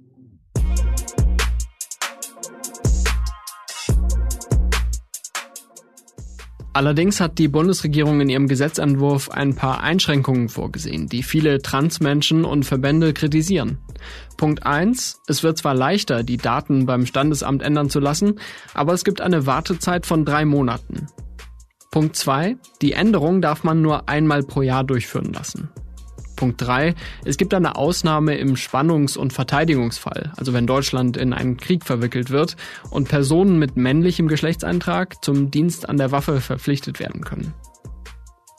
[6.78, 12.62] Allerdings hat die Bundesregierung in ihrem Gesetzentwurf ein paar Einschränkungen vorgesehen, die viele Transmenschen und
[12.62, 13.78] Verbände kritisieren.
[14.36, 18.38] Punkt eins: Es wird zwar leichter, die Daten beim Standesamt ändern zu lassen,
[18.74, 21.08] aber es gibt eine Wartezeit von drei Monaten.
[21.90, 25.70] Punkt zwei: Die Änderung darf man nur einmal pro Jahr durchführen lassen.
[26.38, 26.94] Punkt 3.
[27.24, 32.30] Es gibt eine Ausnahme im Spannungs- und Verteidigungsfall, also wenn Deutschland in einen Krieg verwickelt
[32.30, 32.56] wird
[32.90, 37.54] und Personen mit männlichem Geschlechtseintrag zum Dienst an der Waffe verpflichtet werden können.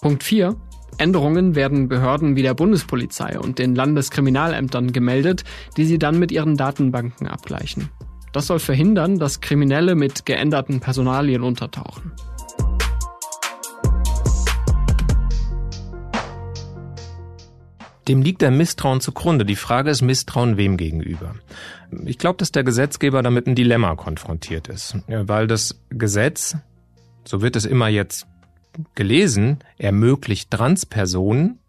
[0.01, 0.57] Punkt 4.
[0.97, 5.45] Änderungen werden Behörden wie der Bundespolizei und den Landeskriminalämtern gemeldet,
[5.77, 7.89] die sie dann mit ihren Datenbanken abgleichen.
[8.33, 12.11] Das soll verhindern, dass Kriminelle mit geänderten Personalien untertauchen.
[18.09, 19.45] Dem liegt der Misstrauen zugrunde.
[19.45, 21.35] Die Frage ist Misstrauen wem gegenüber.
[22.05, 26.57] Ich glaube, dass der Gesetzgeber damit ein Dilemma konfrontiert ist, weil das Gesetz,
[27.23, 28.25] so wird es immer jetzt
[28.95, 31.59] gelesen, ermöglicht Transpersonen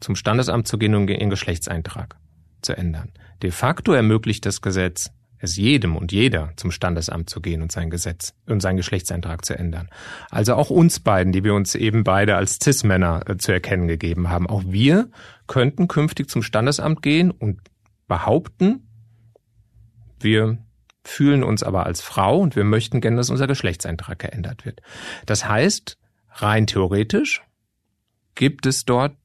[0.00, 2.16] zum Standesamt zu gehen und ihren Geschlechtseintrag
[2.62, 3.12] zu ändern.
[3.42, 7.90] De facto ermöglicht das Gesetz es jedem und jeder zum Standesamt zu gehen und sein
[7.90, 9.88] Gesetz und seinen Geschlechtseintrag zu ändern.
[10.30, 14.28] Also auch uns beiden, die wir uns eben beide als Cis-Männer äh, zu erkennen gegeben
[14.28, 14.46] haben.
[14.46, 15.08] Auch wir
[15.50, 17.60] könnten künftig zum Standesamt gehen und
[18.06, 18.86] behaupten,
[20.22, 20.58] Wir
[21.02, 24.82] fühlen uns aber als Frau und wir möchten gerne, dass unser Geschlechtseintrag geändert wird.
[25.24, 27.42] Das heißt, rein theoretisch
[28.34, 29.16] gibt es dort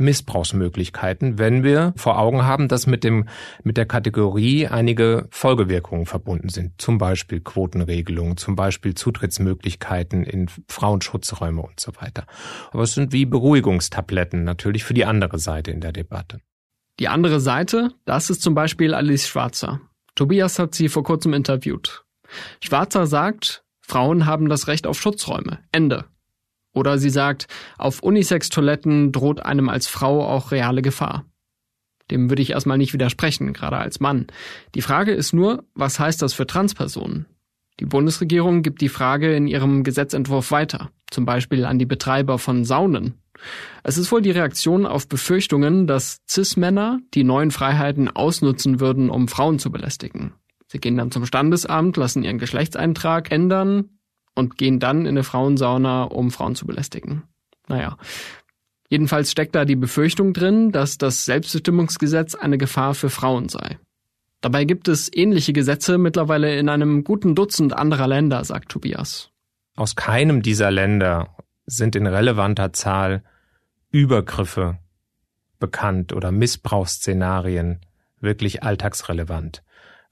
[0.00, 3.28] Missbrauchsmöglichkeiten, wenn wir vor Augen haben, dass mit dem,
[3.62, 6.80] mit der Kategorie einige Folgewirkungen verbunden sind.
[6.80, 12.24] Zum Beispiel Quotenregelungen, zum Beispiel Zutrittsmöglichkeiten in Frauenschutzräume und so weiter.
[12.72, 16.40] Aber es sind wie Beruhigungstabletten natürlich für die andere Seite in der Debatte.
[16.98, 19.80] Die andere Seite, das ist zum Beispiel Alice Schwarzer.
[20.14, 22.04] Tobias hat sie vor kurzem interviewt.
[22.62, 25.60] Schwarzer sagt, Frauen haben das Recht auf Schutzräume.
[25.72, 26.04] Ende.
[26.80, 31.26] Oder sie sagt, auf Unisex-Toiletten droht einem als Frau auch reale Gefahr.
[32.10, 34.28] Dem würde ich erstmal nicht widersprechen, gerade als Mann.
[34.74, 37.26] Die Frage ist nur, was heißt das für Transpersonen?
[37.80, 42.64] Die Bundesregierung gibt die Frage in ihrem Gesetzentwurf weiter, zum Beispiel an die Betreiber von
[42.64, 43.20] Saunen.
[43.82, 49.28] Es ist wohl die Reaktion auf Befürchtungen, dass Cis-Männer die neuen Freiheiten ausnutzen würden, um
[49.28, 50.32] Frauen zu belästigen.
[50.66, 53.99] Sie gehen dann zum Standesamt, lassen ihren Geschlechtseintrag ändern,
[54.40, 57.22] und gehen dann in eine Frauensauna, um Frauen zu belästigen.
[57.68, 57.96] Naja.
[58.88, 63.78] Jedenfalls steckt da die Befürchtung drin, dass das Selbstbestimmungsgesetz eine Gefahr für Frauen sei.
[64.40, 69.30] Dabei gibt es ähnliche Gesetze mittlerweile in einem guten Dutzend anderer Länder, sagt Tobias.
[69.76, 73.22] Aus keinem dieser Länder sind in relevanter Zahl
[73.90, 74.78] Übergriffe
[75.60, 77.80] bekannt oder Missbrauchsszenarien
[78.18, 79.62] wirklich alltagsrelevant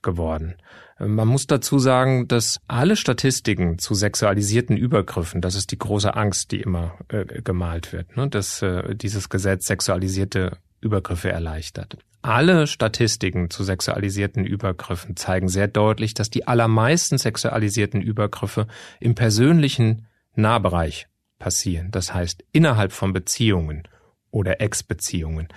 [0.03, 0.55] geworden.
[0.99, 6.51] Man muss dazu sagen, dass alle Statistiken zu sexualisierten Übergriffen, das ist die große Angst,
[6.51, 11.99] die immer äh, gemalt wird, ne, dass äh, dieses Gesetz sexualisierte Übergriffe erleichtert.
[12.21, 18.67] Alle Statistiken zu sexualisierten Übergriffen zeigen sehr deutlich, dass die allermeisten sexualisierten Übergriffe
[18.99, 21.07] im persönlichen Nahbereich
[21.39, 21.91] passieren.
[21.93, 23.87] Das heißt, innerhalb von Beziehungen
[24.31, 25.49] oder Ex-Beziehungen,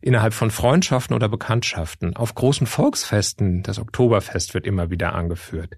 [0.00, 5.76] innerhalb von Freundschaften oder Bekanntschaften, auf großen Volksfesten, das Oktoberfest wird immer wieder angeführt.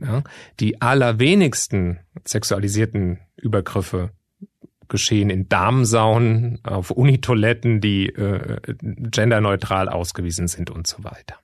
[0.00, 0.22] Ja,
[0.60, 4.10] die allerwenigsten sexualisierten Übergriffe
[4.88, 11.36] geschehen in Damensaunen, auf Unitoiletten, die äh, genderneutral ausgewiesen sind und so weiter.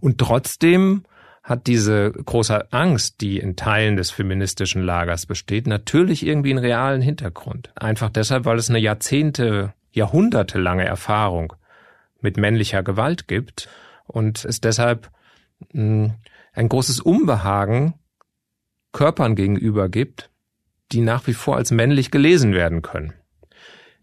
[0.00, 1.02] Und trotzdem
[1.42, 7.00] hat diese große Angst, die in Teilen des feministischen Lagers besteht, natürlich irgendwie einen realen
[7.00, 7.70] Hintergrund.
[7.74, 11.52] Einfach deshalb, weil es eine Jahrzehnte jahrhundertelange Erfahrung
[12.20, 13.68] mit männlicher Gewalt gibt
[14.06, 15.10] und es deshalb
[15.72, 16.14] hm,
[16.52, 17.94] ein großes Unbehagen
[18.92, 20.30] Körpern gegenüber gibt,
[20.92, 23.12] die nach wie vor als männlich gelesen werden können.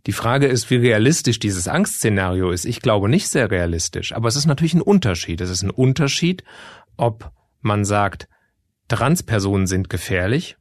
[0.05, 2.65] Die Frage ist, wie realistisch dieses Angstszenario ist.
[2.65, 5.41] Ich glaube nicht sehr realistisch, aber es ist natürlich ein Unterschied.
[5.41, 6.43] Es ist ein Unterschied,
[6.95, 7.31] ob
[7.61, 8.27] man sagt,
[8.87, 10.57] Transpersonen sind gefährlich.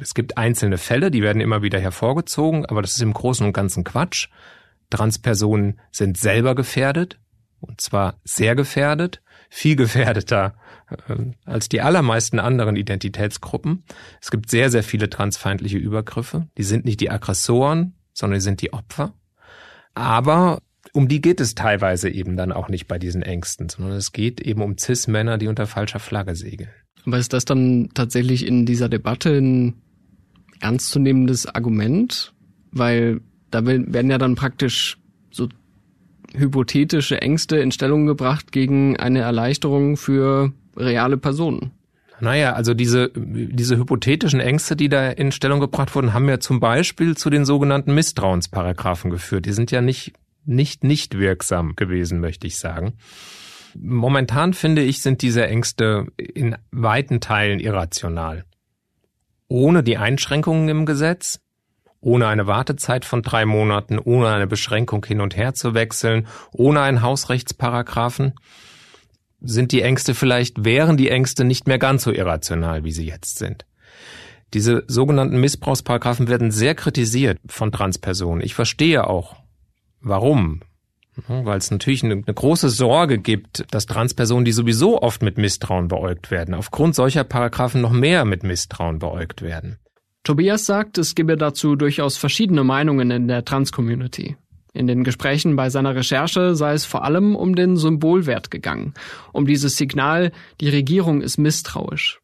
[0.00, 3.52] Es gibt einzelne Fälle, die werden immer wieder hervorgezogen, aber das ist im Großen und
[3.52, 4.28] Ganzen Quatsch.
[4.90, 7.20] Transpersonen sind selber gefährdet,
[7.60, 9.20] und zwar sehr gefährdet,
[9.50, 10.54] viel gefährdeter
[11.08, 13.84] äh, als die allermeisten anderen Identitätsgruppen.
[14.20, 16.48] Es gibt sehr, sehr viele transfeindliche Übergriffe.
[16.56, 19.14] Die sind nicht die Aggressoren, sondern die sind die Opfer.
[19.94, 20.60] Aber
[20.92, 24.40] um die geht es teilweise eben dann auch nicht bei diesen Ängsten, sondern es geht
[24.40, 26.70] eben um Cis-Männer, die unter falscher Flagge segeln.
[27.04, 29.82] Aber ist das dann tatsächlich in dieser Debatte ein
[30.60, 32.34] ernstzunehmendes Argument?
[32.70, 33.20] Weil
[33.50, 34.98] da werden ja dann praktisch
[35.30, 35.48] so
[36.34, 41.72] hypothetische Ängste in Stellung gebracht gegen eine Erleichterung für reale Personen.
[42.20, 46.58] Naja, also diese, diese hypothetischen Ängste, die da in Stellung gebracht wurden, haben ja zum
[46.58, 49.46] Beispiel zu den sogenannten Misstrauensparagraphen geführt.
[49.46, 52.94] Die sind ja nicht, nicht, nicht wirksam gewesen, möchte ich sagen.
[53.78, 58.44] Momentan finde ich, sind diese Ängste in weiten Teilen irrational.
[59.46, 61.40] Ohne die Einschränkungen im Gesetz
[62.00, 66.80] ohne eine Wartezeit von drei Monaten, ohne eine Beschränkung hin und her zu wechseln, ohne
[66.80, 68.34] einen Hausrechtsparagraphen,
[69.40, 73.38] sind die Ängste vielleicht, wären die Ängste nicht mehr ganz so irrational, wie sie jetzt
[73.38, 73.64] sind.
[74.54, 78.42] Diese sogenannten Missbrauchsparagraphen werden sehr kritisiert von Transpersonen.
[78.42, 79.36] Ich verstehe auch,
[80.00, 80.62] warum.
[81.26, 85.88] Weil es natürlich eine, eine, große Sorge gibt, dass Transpersonen, die sowieso oft mit Misstrauen
[85.88, 89.78] beäugt werden, aufgrund solcher Paragraphen noch mehr mit Misstrauen beäugt werden.
[90.28, 94.36] Tobias sagt, es gebe dazu durchaus verschiedene Meinungen in der Trans-Community.
[94.74, 98.92] In den Gesprächen bei seiner Recherche sei es vor allem um den Symbolwert gegangen,
[99.32, 102.20] um dieses Signal, die Regierung ist misstrauisch.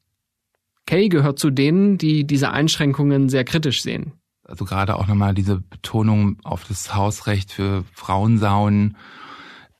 [0.84, 4.12] Kay gehört zu denen, die diese Einschränkungen sehr kritisch sehen.
[4.46, 8.98] Also gerade auch nochmal diese Betonung auf das Hausrecht für Frauensauen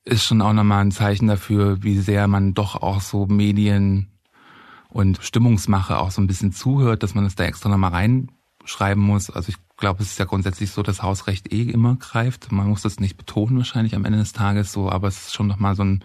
[0.07, 4.14] ist schon auch nochmal ein Zeichen dafür, wie sehr man doch auch so Medien
[4.95, 9.29] und Stimmungsmache auch so ein bisschen zuhört, dass man es da extra nochmal reinschreiben muss.
[9.29, 12.53] Also ich glaube, es ist ja grundsätzlich so, dass Hausrecht eh immer greift.
[12.53, 15.49] Man muss das nicht betonen wahrscheinlich am Ende des Tages so, aber es ist schon
[15.49, 16.05] nochmal so ein,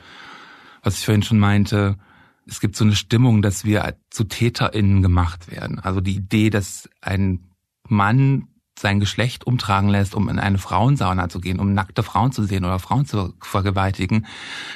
[0.82, 2.00] was ich vorhin schon meinte,
[2.48, 5.78] es gibt so eine Stimmung, dass wir zu TäterInnen gemacht werden.
[5.78, 7.52] Also die Idee, dass ein
[7.88, 8.48] Mann
[8.80, 12.64] sein Geschlecht umtragen lässt, um in eine Frauensauna zu gehen, um nackte Frauen zu sehen
[12.64, 14.26] oder Frauen zu vergewaltigen,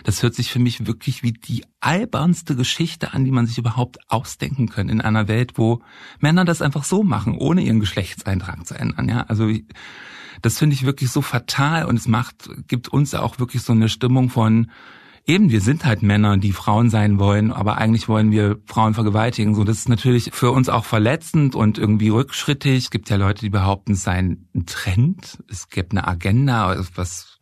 [0.04, 4.00] das hört sich für mich wirklich wie die albernste Geschichte an, die man sich überhaupt
[4.10, 5.82] ausdenken kann in einer Welt, wo
[6.20, 9.08] Männer das einfach so machen, ohne ihren Geschlechtseintrag zu ändern.
[9.08, 9.50] Ja, also
[10.42, 13.88] das finde ich wirklich so fatal und es macht, gibt uns auch wirklich so eine
[13.88, 14.70] Stimmung von
[15.26, 19.56] eben, wir sind halt Männer, die Frauen sein wollen, aber eigentlich wollen wir Frauen vergewaltigen.
[19.56, 22.86] So, das ist natürlich für uns auch verletzend und irgendwie rückschrittig.
[22.86, 25.44] Es gibt ja Leute, die behaupten, es sei ein Trend.
[25.50, 27.40] Es gibt eine Agenda, was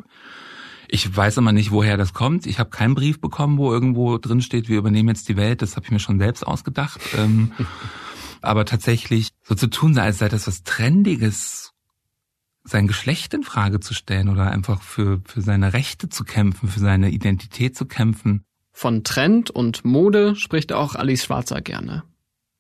[0.94, 2.46] ich weiß immer nicht, woher das kommt.
[2.46, 5.62] Ich habe keinen Brief bekommen, wo irgendwo drin steht, wir übernehmen jetzt die Welt.
[5.62, 7.00] Das habe ich mir schon selbst ausgedacht.
[7.18, 7.54] Ähm,
[8.42, 11.71] aber tatsächlich so zu tun, als sei das was Trendiges,
[12.64, 16.80] sein Geschlecht in Frage zu stellen oder einfach für, für seine Rechte zu kämpfen, für
[16.80, 18.44] seine Identität zu kämpfen.
[18.72, 22.04] Von Trend und Mode spricht auch Alice Schwarzer gerne.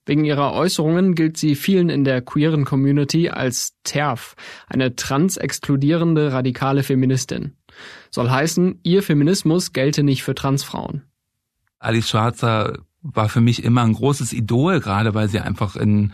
[0.05, 4.35] Wegen ihrer Äußerungen gilt sie vielen in der queeren Community als TERF,
[4.67, 7.55] eine trans-exkludierende radikale Feministin.
[8.09, 11.03] Soll heißen, ihr Feminismus gelte nicht für Transfrauen.
[11.77, 16.13] Alice Schwarzer war für mich immer ein großes Idol, gerade weil sie einfach in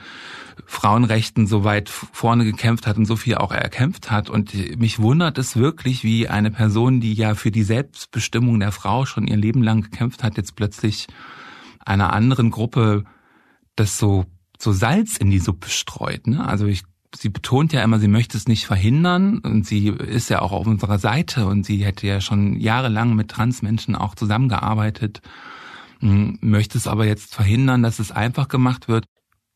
[0.65, 4.29] Frauenrechten so weit vorne gekämpft hat und so viel auch erkämpft hat.
[4.29, 9.05] Und mich wundert es wirklich, wie eine Person, die ja für die Selbstbestimmung der Frau
[9.05, 11.07] schon ihr Leben lang gekämpft hat, jetzt plötzlich
[11.85, 13.03] einer anderen Gruppe
[13.75, 14.25] das so,
[14.59, 16.27] so Salz in die Suppe streut.
[16.27, 16.45] Ne?
[16.45, 16.83] Also ich
[17.15, 20.67] sie betont ja immer, sie möchte es nicht verhindern und sie ist ja auch auf
[20.67, 25.21] unserer Seite und sie hätte ja schon jahrelang mit Transmenschen auch zusammengearbeitet,
[25.99, 29.05] möchte es aber jetzt verhindern, dass es einfach gemacht wird.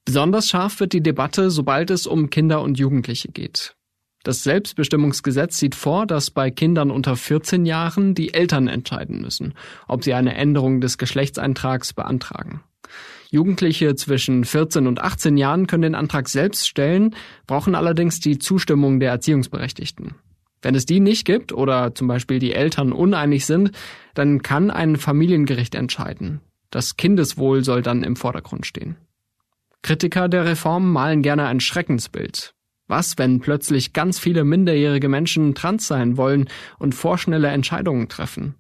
[0.06, 3.76] Besonders scharf wird die Debatte, sobald es um Kinder und Jugendliche geht.
[4.24, 9.56] Das Selbstbestimmungsgesetz sieht vor, dass bei Kindern unter 14 Jahren die Eltern entscheiden müssen,
[9.88, 12.62] ob sie eine Änderung des Geschlechtseintrags beantragen.
[13.32, 17.16] Jugendliche zwischen 14 und 18 Jahren können den Antrag selbst stellen,
[17.48, 20.16] brauchen allerdings die Zustimmung der Erziehungsberechtigten.
[20.62, 23.72] Wenn es die nicht gibt oder zum Beispiel die Eltern uneinig sind,
[24.14, 26.42] dann kann ein Familiengericht entscheiden.
[26.70, 28.98] Das Kindeswohl soll dann im Vordergrund stehen.
[29.82, 32.54] Kritiker der Reform malen gerne ein Schreckensbild.
[32.88, 38.56] Was, wenn plötzlich ganz viele minderjährige Menschen trans sein wollen und vorschnelle Entscheidungen treffen?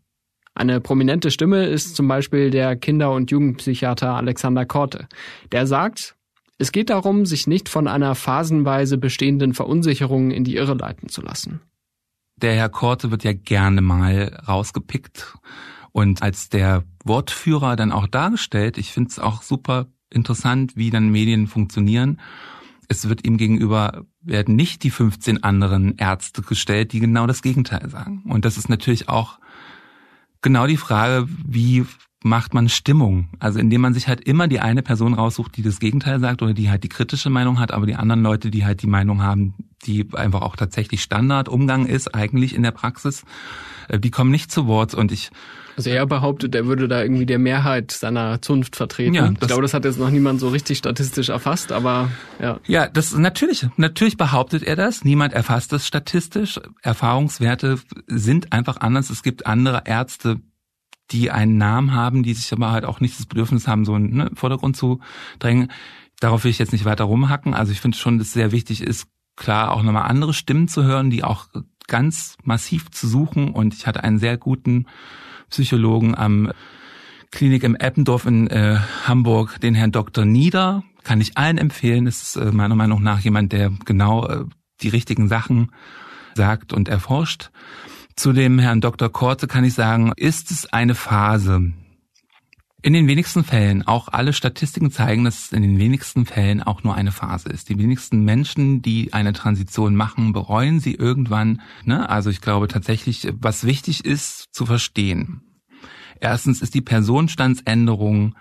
[0.53, 5.07] Eine prominente Stimme ist zum Beispiel der Kinder- und Jugendpsychiater Alexander Korte.
[5.51, 6.15] Der sagt,
[6.57, 11.21] es geht darum, sich nicht von einer phasenweise bestehenden Verunsicherung in die Irre leiten zu
[11.21, 11.61] lassen.
[12.37, 15.37] Der Herr Korte wird ja gerne mal rausgepickt
[15.91, 18.77] und als der Wortführer dann auch dargestellt.
[18.77, 22.19] Ich finde es auch super interessant, wie dann Medien funktionieren.
[22.87, 27.89] Es wird ihm gegenüber werden nicht die 15 anderen Ärzte gestellt, die genau das Gegenteil
[27.89, 28.23] sagen.
[28.27, 29.39] Und das ist natürlich auch
[30.41, 31.85] genau die Frage, wie
[32.23, 33.29] macht man Stimmung?
[33.39, 36.53] Also indem man sich halt immer die eine Person raussucht, die das Gegenteil sagt oder
[36.53, 39.55] die halt die kritische Meinung hat, aber die anderen Leute, die halt die Meinung haben,
[39.85, 43.23] die einfach auch tatsächlich Standardumgang ist, eigentlich in der Praxis,
[43.87, 44.93] äh, die kommen nicht zu Wort.
[44.93, 45.31] Und ich
[45.81, 49.15] also er behauptet, er würde da irgendwie der Mehrheit seiner Zunft vertreten.
[49.15, 52.59] Ja, ich glaube, das hat jetzt noch niemand so richtig statistisch erfasst, aber ja.
[52.67, 55.03] Ja, das natürlich, natürlich behauptet er das.
[55.03, 56.59] Niemand erfasst das statistisch.
[56.83, 59.09] Erfahrungswerte sind einfach anders.
[59.09, 60.39] Es gibt andere Ärzte,
[61.09, 64.15] die einen Namen haben, die sich aber halt auch nicht das Bedürfnis haben, so einen
[64.15, 64.99] ne, Vordergrund zu
[65.39, 65.71] drängen.
[66.19, 67.55] Darauf will ich jetzt nicht weiter rumhacken.
[67.55, 70.83] Also ich finde schon, dass es sehr wichtig ist, klar auch nochmal andere Stimmen zu
[70.83, 71.47] hören, die auch
[71.87, 73.49] ganz massiv zu suchen.
[73.49, 74.85] Und ich hatte einen sehr guten
[75.51, 76.51] Psychologen am
[77.31, 80.25] Klinik im Eppendorf in äh, Hamburg, den Herrn Dr.
[80.25, 80.83] Nieder.
[81.03, 82.05] Kann ich allen empfehlen.
[82.05, 84.45] Das ist äh, meiner Meinung nach jemand, der genau äh,
[84.81, 85.71] die richtigen Sachen
[86.35, 87.51] sagt und erforscht.
[88.15, 89.09] Zu dem Herrn Dr.
[89.09, 91.73] Korte kann ich sagen, ist es eine Phase.
[92.83, 96.83] In den wenigsten Fällen, auch alle Statistiken zeigen, dass es in den wenigsten Fällen auch
[96.83, 97.69] nur eine Phase ist.
[97.69, 101.61] Die wenigsten Menschen, die eine Transition machen, bereuen sie irgendwann.
[101.85, 102.09] Ne?
[102.09, 105.41] Also ich glaube tatsächlich, was wichtig ist zu verstehen.
[106.19, 108.35] Erstens ist die Personenstandsänderung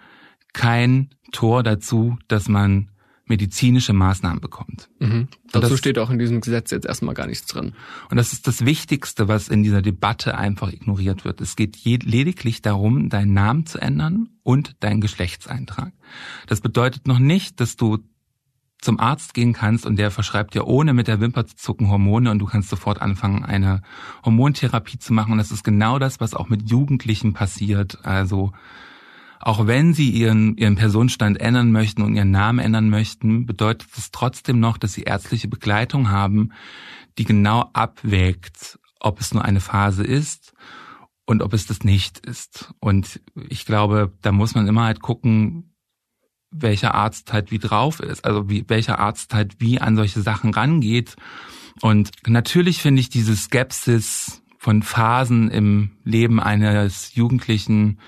[0.55, 2.90] kein Tor dazu, dass man
[3.31, 4.91] medizinische Maßnahmen bekommt.
[4.99, 5.29] Mhm.
[5.53, 7.73] Dazu steht auch in diesem Gesetz jetzt erstmal gar nichts drin.
[8.11, 11.41] Und das ist das Wichtigste, was in dieser Debatte einfach ignoriert wird.
[11.41, 15.93] Es geht lediglich darum, deinen Namen zu ändern und deinen Geschlechtseintrag.
[16.47, 17.99] Das bedeutet noch nicht, dass du
[18.81, 22.31] zum Arzt gehen kannst und der verschreibt dir ohne mit der Wimper zu zucken Hormone
[22.31, 23.83] und du kannst sofort anfangen, eine
[24.25, 25.33] Hormontherapie zu machen.
[25.33, 28.05] Und das ist genau das, was auch mit Jugendlichen passiert.
[28.05, 28.53] Also
[29.41, 34.11] auch wenn sie ihren, ihren Personenstand ändern möchten und ihren Namen ändern möchten, bedeutet es
[34.11, 36.53] trotzdem noch, dass sie ärztliche Begleitung haben,
[37.17, 40.53] die genau abwägt, ob es nur eine Phase ist
[41.25, 42.75] und ob es das nicht ist.
[42.81, 45.75] Und ich glaube, da muss man immer halt gucken,
[46.51, 50.53] welcher Arzt halt wie drauf ist, also wie, welcher Arzt halt wie an solche Sachen
[50.53, 51.17] rangeht.
[51.81, 58.01] Und natürlich finde ich diese Skepsis von Phasen im Leben eines Jugendlichen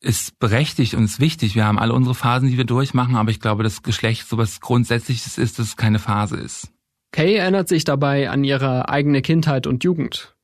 [0.00, 1.54] ist berechtigt und ist wichtig.
[1.54, 5.38] Wir haben alle unsere Phasen, die wir durchmachen, aber ich glaube, dass Geschlecht sowas Grundsätzliches
[5.38, 6.72] ist, dass es keine Phase ist.
[7.12, 10.36] Kay erinnert sich dabei an ihre eigene Kindheit und Jugend.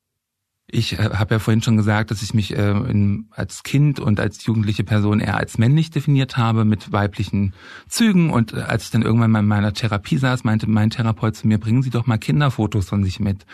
[0.69, 4.19] Ich äh, habe ja vorhin schon gesagt, dass ich mich äh, in, als Kind und
[4.19, 7.53] als jugendliche Person eher als männlich definiert habe mit weiblichen
[7.87, 8.31] Zügen.
[8.31, 11.47] Und äh, als ich dann irgendwann mal in meiner Therapie saß, meinte mein Therapeut zu
[11.47, 13.45] mir, bringen Sie doch mal Kinderfotos von sich mit.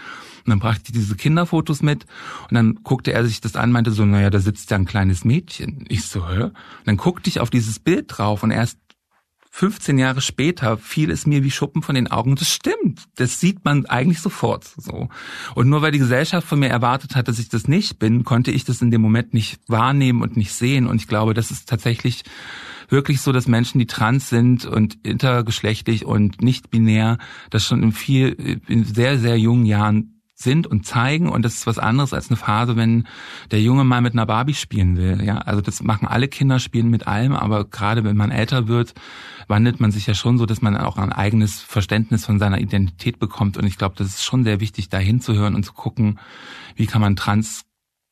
[0.45, 2.05] Und dann brachte ich diese Kinderfotos mit
[2.49, 5.24] und dann guckte er sich das an, meinte so, naja, da sitzt ja ein kleines
[5.24, 5.86] Mädchen.
[5.88, 6.43] Ich so, hä?
[6.43, 6.53] Und
[6.86, 8.78] dann guckte ich auf dieses Bild drauf und erst
[9.56, 12.36] 15 Jahre später fiel es mir wie Schuppen von den Augen.
[12.36, 13.04] Das stimmt.
[13.18, 15.10] Das sieht man eigentlich sofort so.
[15.54, 18.49] Und nur weil die Gesellschaft von mir erwartet hat, dass ich das nicht bin, konnte
[18.49, 20.88] ich das in dem Moment nicht wahrnehmen und nicht sehen.
[20.88, 22.24] Und ich glaube, das ist tatsächlich
[22.89, 27.20] wirklich so, dass Menschen, die trans sind und intergeschlechtlich und nicht binär,
[27.51, 31.67] das schon in viel, in sehr, sehr jungen Jahren sind und zeigen und das ist
[31.67, 33.07] was anderes als eine Phase, wenn
[33.51, 35.23] der Junge mal mit einer Barbie spielen will.
[35.23, 38.93] Ja, also das machen alle Kinder spielen mit allem, aber gerade wenn man älter wird,
[39.47, 43.19] wandelt man sich ja schon so, dass man auch ein eigenes Verständnis von seiner Identität
[43.19, 46.19] bekommt und ich glaube, das ist schon sehr wichtig, da hinzuhören und zu gucken,
[46.75, 47.65] wie kann man trans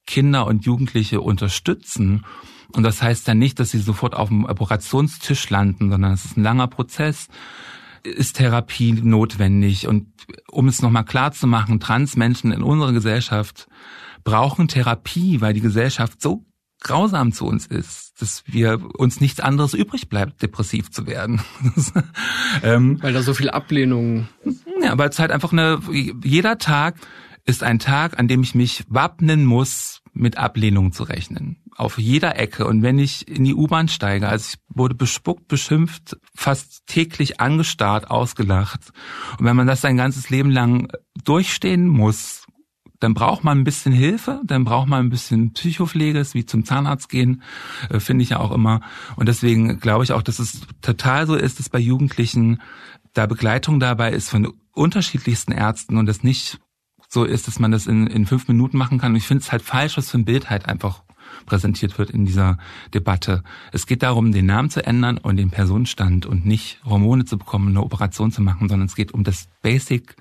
[0.06, 2.26] Kinder und Jugendliche unterstützen.
[2.74, 6.38] Und das heißt dann nicht, dass sie sofort auf dem Operationstisch landen, sondern es ist
[6.38, 7.28] ein langer Prozess
[8.04, 9.88] ist Therapie notwendig?
[9.88, 10.08] Und
[10.50, 13.68] um es nochmal klar zu machen, Transmenschen in unserer Gesellschaft
[14.24, 16.46] brauchen Therapie, weil die Gesellschaft so
[16.80, 21.42] grausam zu uns ist, dass wir uns nichts anderes übrig bleibt, depressiv zu werden.
[22.64, 24.28] ähm, weil da so viel Ablehnung.
[24.82, 25.80] Ja, aber es ist halt einfach eine,
[26.24, 26.96] jeder Tag
[27.46, 32.38] ist ein Tag, an dem ich mich wappnen muss, mit Ablehnung zu rechnen auf jeder
[32.38, 32.68] Ecke.
[32.68, 38.10] Und wenn ich in die U-Bahn steige, also ich wurde bespuckt, beschimpft, fast täglich angestarrt,
[38.10, 38.92] ausgelacht.
[39.40, 40.92] Und wenn man das sein ganzes Leben lang
[41.24, 42.46] durchstehen muss,
[43.00, 47.10] dann braucht man ein bisschen Hilfe, dann braucht man ein bisschen Psychopflege, wie zum Zahnarzt
[47.10, 47.42] gehen,
[47.90, 48.82] äh, finde ich ja auch immer.
[49.16, 52.62] Und deswegen glaube ich auch, dass es total so ist, dass bei Jugendlichen
[53.14, 56.60] da Begleitung dabei ist von unterschiedlichsten Ärzten und das nicht
[57.10, 59.12] so ist, dass man das in, in fünf Minuten machen kann.
[59.12, 61.04] Und ich finde es halt falsch, was für ein Bild halt einfach
[61.46, 62.58] präsentiert wird in dieser
[62.94, 63.44] Debatte.
[63.72, 67.70] Es geht darum, den Namen zu ändern und den Personenstand und nicht Hormone zu bekommen,
[67.70, 70.16] eine Operation zu machen, sondern es geht um das Basic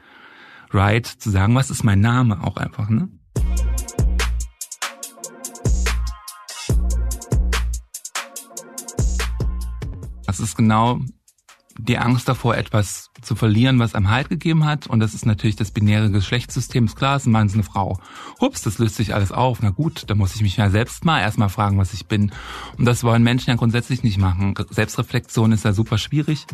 [0.73, 3.09] Right zu sagen, was ist mein Name auch einfach, ne?
[10.27, 11.01] Das ist genau
[11.79, 14.87] die Angst davor, etwas zu verlieren, was einem Halt gegeben hat.
[14.87, 16.87] Und das ist natürlich das binäre Geschlechtssystem.
[16.87, 17.99] Ist klar, ist ein Mann, ist eine Frau.
[18.41, 19.63] Hups, das löst sich alles auf.
[19.63, 22.33] Na gut, da muss ich mich ja selbst mal erstmal fragen, was ich bin.
[22.79, 24.55] Und das wollen Menschen ja grundsätzlich nicht machen.
[24.71, 26.47] Selbstreflexion ist ja super schwierig.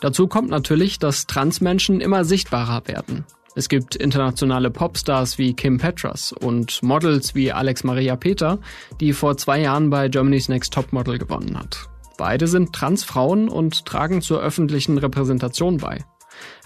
[0.00, 3.24] Dazu kommt natürlich, dass Transmenschen immer sichtbarer werden.
[3.58, 8.58] Es gibt internationale Popstars wie Kim Petras und Models wie Alex Maria Peter,
[9.00, 11.88] die vor zwei Jahren bei Germany's Next Topmodel gewonnen hat.
[12.18, 16.04] Beide sind Transfrauen und tragen zur öffentlichen Repräsentation bei.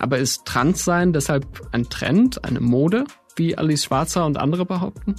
[0.01, 3.05] Aber ist Transsein deshalb ein Trend, eine Mode,
[3.37, 5.15] wie Alice Schwarzer und andere behaupten?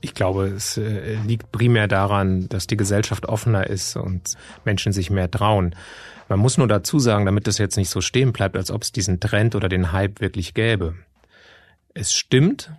[0.00, 5.10] Ich glaube, es äh, liegt primär daran, dass die Gesellschaft offener ist und Menschen sich
[5.10, 5.74] mehr trauen.
[6.28, 8.92] Man muss nur dazu sagen, damit das jetzt nicht so stehen bleibt, als ob es
[8.92, 10.94] diesen Trend oder den Hype wirklich gäbe.
[11.94, 12.72] Es stimmt,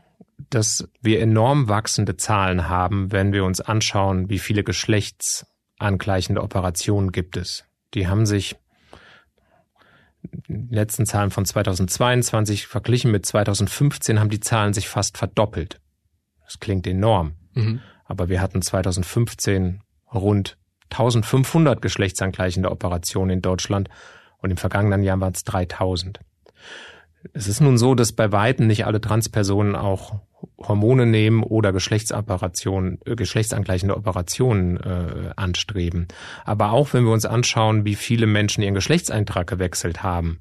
[0.49, 7.37] dass wir enorm wachsende Zahlen haben, wenn wir uns anschauen, wie viele geschlechtsangleichende Operationen gibt
[7.37, 7.65] es.
[7.93, 8.57] Die haben sich
[10.47, 15.79] die letzten Zahlen von 2022 verglichen mit 2015 haben die Zahlen sich fast verdoppelt.
[16.43, 17.35] Das klingt enorm.
[17.53, 17.81] Mhm.
[18.05, 19.81] Aber wir hatten 2015
[20.13, 20.57] rund
[20.91, 23.89] 1500 geschlechtsangleichende Operationen in Deutschland
[24.39, 26.19] und im vergangenen Jahr waren es 3000.
[27.33, 30.21] Es ist nun so, dass bei Weitem nicht alle Transpersonen auch
[30.59, 36.07] Hormone nehmen oder Geschlechtsoperationen, äh, geschlechtsangleichende Operationen äh, anstreben.
[36.45, 40.39] Aber auch wenn wir uns anschauen, wie viele Menschen ihren Geschlechtseintrag gewechselt haben,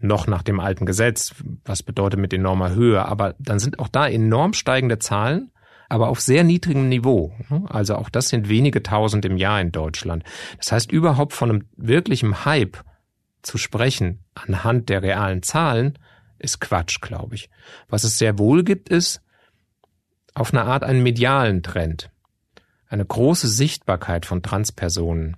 [0.00, 4.06] noch nach dem alten Gesetz, was bedeutet mit enormer Höhe, aber dann sind auch da
[4.06, 5.50] enorm steigende Zahlen
[5.88, 7.32] aber auf sehr niedrigem Niveau.
[7.66, 10.24] Also auch das sind wenige tausend im Jahr in Deutschland.
[10.58, 12.78] Das heißt, überhaupt von einem wirklichen Hype
[13.42, 15.98] zu sprechen anhand der realen Zahlen
[16.38, 17.50] ist Quatsch, glaube ich.
[17.88, 19.22] Was es sehr wohl gibt, ist
[20.34, 22.10] auf eine Art einen medialen Trend.
[22.88, 25.36] Eine große Sichtbarkeit von Transpersonen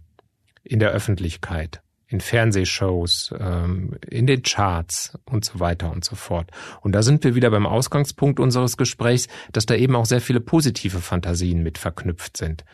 [0.62, 6.50] in der Öffentlichkeit, in Fernsehshows, ähm, in den Charts und so weiter und so fort.
[6.80, 10.40] Und da sind wir wieder beim Ausgangspunkt unseres Gesprächs, dass da eben auch sehr viele
[10.40, 12.64] positive Fantasien mit verknüpft sind.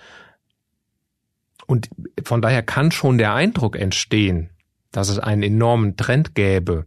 [1.67, 1.91] Und
[2.25, 4.51] von daher kann schon der Eindruck entstehen,
[4.91, 6.87] dass es einen enormen Trend gäbe,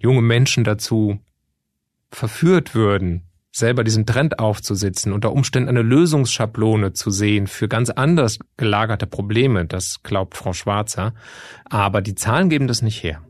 [0.00, 1.20] junge Menschen dazu
[2.10, 8.38] verführt würden, selber diesen Trend aufzusitzen, unter Umständen eine Lösungsschablone zu sehen für ganz anders
[8.56, 11.14] gelagerte Probleme, das glaubt Frau Schwarzer.
[11.64, 13.22] Aber die Zahlen geben das nicht her.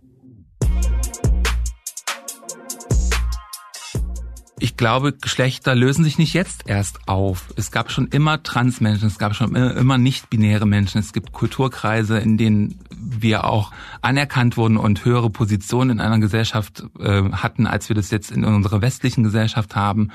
[4.61, 7.53] Ich glaube, Geschlechter lösen sich nicht jetzt erst auf.
[7.57, 10.99] Es gab schon immer Transmenschen, es gab schon immer nicht-binäre Menschen.
[10.99, 13.71] Es gibt Kulturkreise, in denen wir auch
[14.03, 18.45] anerkannt wurden und höhere Positionen in einer Gesellschaft äh, hatten, als wir das jetzt in
[18.45, 20.11] unserer westlichen Gesellschaft haben.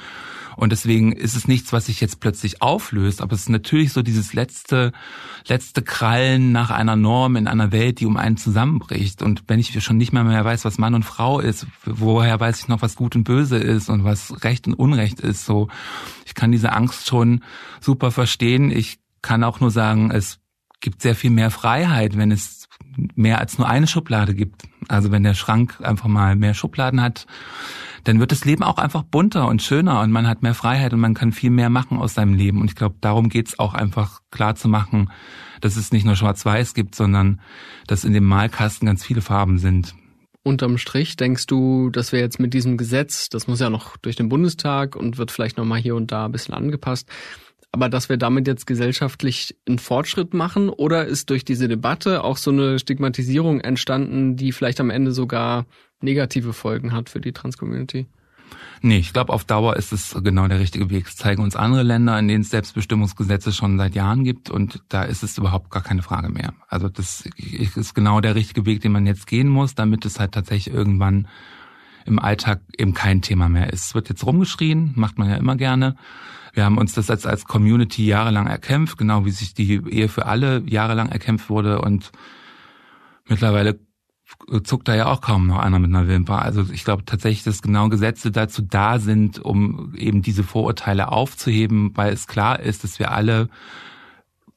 [0.56, 4.02] Und deswegen ist es nichts, was sich jetzt plötzlich auflöst, aber es ist natürlich so
[4.02, 4.92] dieses letzte,
[5.48, 9.22] letzte Krallen nach einer Norm in einer Welt, die um einen zusammenbricht.
[9.22, 12.60] Und wenn ich schon nicht mehr mehr weiß, was Mann und Frau ist, woher weiß
[12.60, 15.68] ich noch, was gut und böse ist und was Recht und Unrecht ist, so.
[16.26, 17.42] Ich kann diese Angst schon
[17.80, 18.72] super verstehen.
[18.72, 20.40] Ich kann auch nur sagen, es
[20.80, 22.68] gibt sehr viel mehr Freiheit, wenn es
[23.16, 24.64] mehr als nur eine Schublade gibt.
[24.88, 27.26] Also wenn der Schrank einfach mal mehr Schubladen hat,
[28.04, 31.00] dann wird das Leben auch einfach bunter und schöner und man hat mehr Freiheit und
[31.00, 32.62] man kann viel mehr machen aus seinem Leben.
[32.62, 35.10] Und ich glaube, darum geht's auch einfach klar zu machen,
[35.62, 37.40] dass es nicht nur Schwarz-Weiß gibt, sondern
[37.88, 39.96] dass in dem Malkasten ganz viele Farben sind.
[40.44, 44.18] Unterm Strich denkst du, dass wir jetzt mit diesem Gesetz, das muss ja noch durch
[44.18, 47.08] den Bundestag und wird vielleicht nochmal hier und da ein bisschen angepasst,
[47.72, 52.36] aber dass wir damit jetzt gesellschaftlich einen Fortschritt machen oder ist durch diese Debatte auch
[52.38, 55.66] so eine Stigmatisierung entstanden, die vielleicht am Ende sogar
[56.04, 58.06] negative Folgen hat für die Trans-Community?
[58.82, 61.08] Nee, ich glaube, auf Dauer ist es genau der richtige Weg.
[61.08, 65.04] Es zeigen uns andere Länder, in denen es Selbstbestimmungsgesetze schon seit Jahren gibt und da
[65.04, 66.54] ist es überhaupt gar keine Frage mehr.
[66.68, 67.24] Also das
[67.76, 71.28] ist genau der richtige Weg, den man jetzt gehen muss, damit es halt tatsächlich irgendwann
[72.06, 73.86] im Alltag eben kein Thema mehr ist.
[73.86, 75.96] Es wird jetzt rumgeschrien, macht man ja immer gerne.
[76.54, 80.26] Wir haben uns das als, als Community jahrelang erkämpft, genau wie sich die Ehe für
[80.26, 82.12] alle jahrelang erkämpft wurde und
[83.28, 83.80] mittlerweile
[84.64, 86.42] zuckt da ja auch kaum noch einer mit einer Wimper.
[86.42, 91.92] Also ich glaube tatsächlich, dass genau Gesetze dazu da sind, um eben diese Vorurteile aufzuheben,
[91.96, 93.50] weil es klar ist, dass wir alle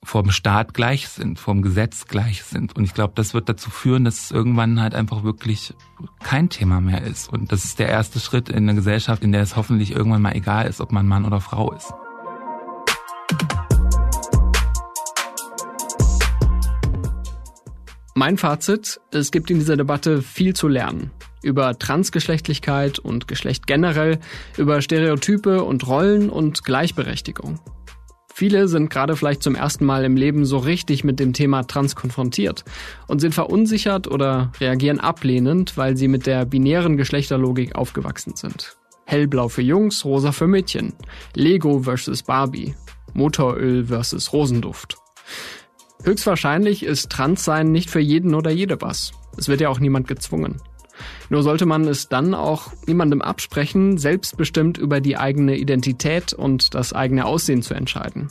[0.03, 2.77] vom Staat gleich sind, vom Gesetz gleich sind.
[2.77, 5.75] Und ich glaube, das wird dazu führen, dass es irgendwann halt einfach wirklich
[6.23, 7.29] kein Thema mehr ist.
[7.29, 10.37] Und das ist der erste Schritt in einer Gesellschaft, in der es hoffentlich irgendwann mal
[10.37, 11.93] egal ist, ob man Mann oder Frau ist.
[18.19, 21.11] Mein Fazit, es gibt in dieser Debatte viel zu lernen.
[21.43, 24.21] Über Transgeschlechtlichkeit und Geschlecht generell,
[24.57, 27.61] über Stereotype und Rollen und Gleichberechtigung.
[28.33, 31.95] Viele sind gerade vielleicht zum ersten Mal im Leben so richtig mit dem Thema Trans
[31.95, 32.65] konfrontiert
[33.07, 38.79] und sind verunsichert oder reagieren ablehnend, weil sie mit der binären Geschlechterlogik aufgewachsen sind.
[39.05, 40.95] Hellblau für Jungs, rosa für Mädchen.
[41.35, 42.75] Lego versus Barbie.
[43.13, 44.97] Motoröl versus Rosenduft.
[46.07, 49.11] Höchstwahrscheinlich ist Transsein nicht für jeden oder jede was.
[49.37, 50.63] Es wird ja auch niemand gezwungen.
[51.31, 56.93] Nur sollte man es dann auch niemandem absprechen, selbstbestimmt über die eigene Identität und das
[56.93, 58.29] eigene Aussehen zu entscheiden.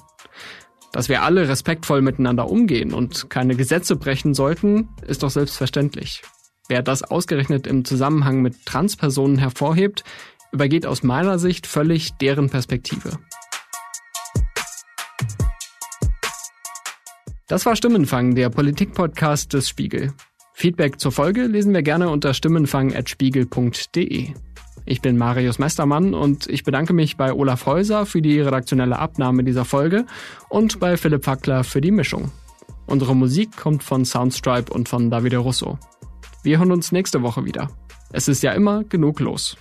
[0.94, 6.22] Dass wir alle respektvoll miteinander umgehen und keine Gesetze brechen sollten, ist doch selbstverständlich.
[6.70, 10.06] Wer das ausgerechnet im Zusammenhang mit Transpersonen hervorhebt,
[10.54, 13.20] übergeht aus meiner Sicht völlig deren Perspektive.
[17.48, 20.12] Das war Stimmenfang, der Politik-Podcast des Spiegel.
[20.54, 24.30] Feedback zur Folge lesen wir gerne unter stimmenfang.spiegel.de.
[24.88, 29.44] Ich bin Marius Mestermann und ich bedanke mich bei Olaf Häuser für die redaktionelle Abnahme
[29.44, 30.08] dieser Folge
[30.50, 32.32] und bei Philipp Fackler für die Mischung.
[32.88, 35.78] Unsere Musik kommt von Soundstripe und von Davide Russo.
[36.42, 37.70] Wir hören uns nächste Woche wieder.
[38.12, 39.56] Es ist ja immer genug los.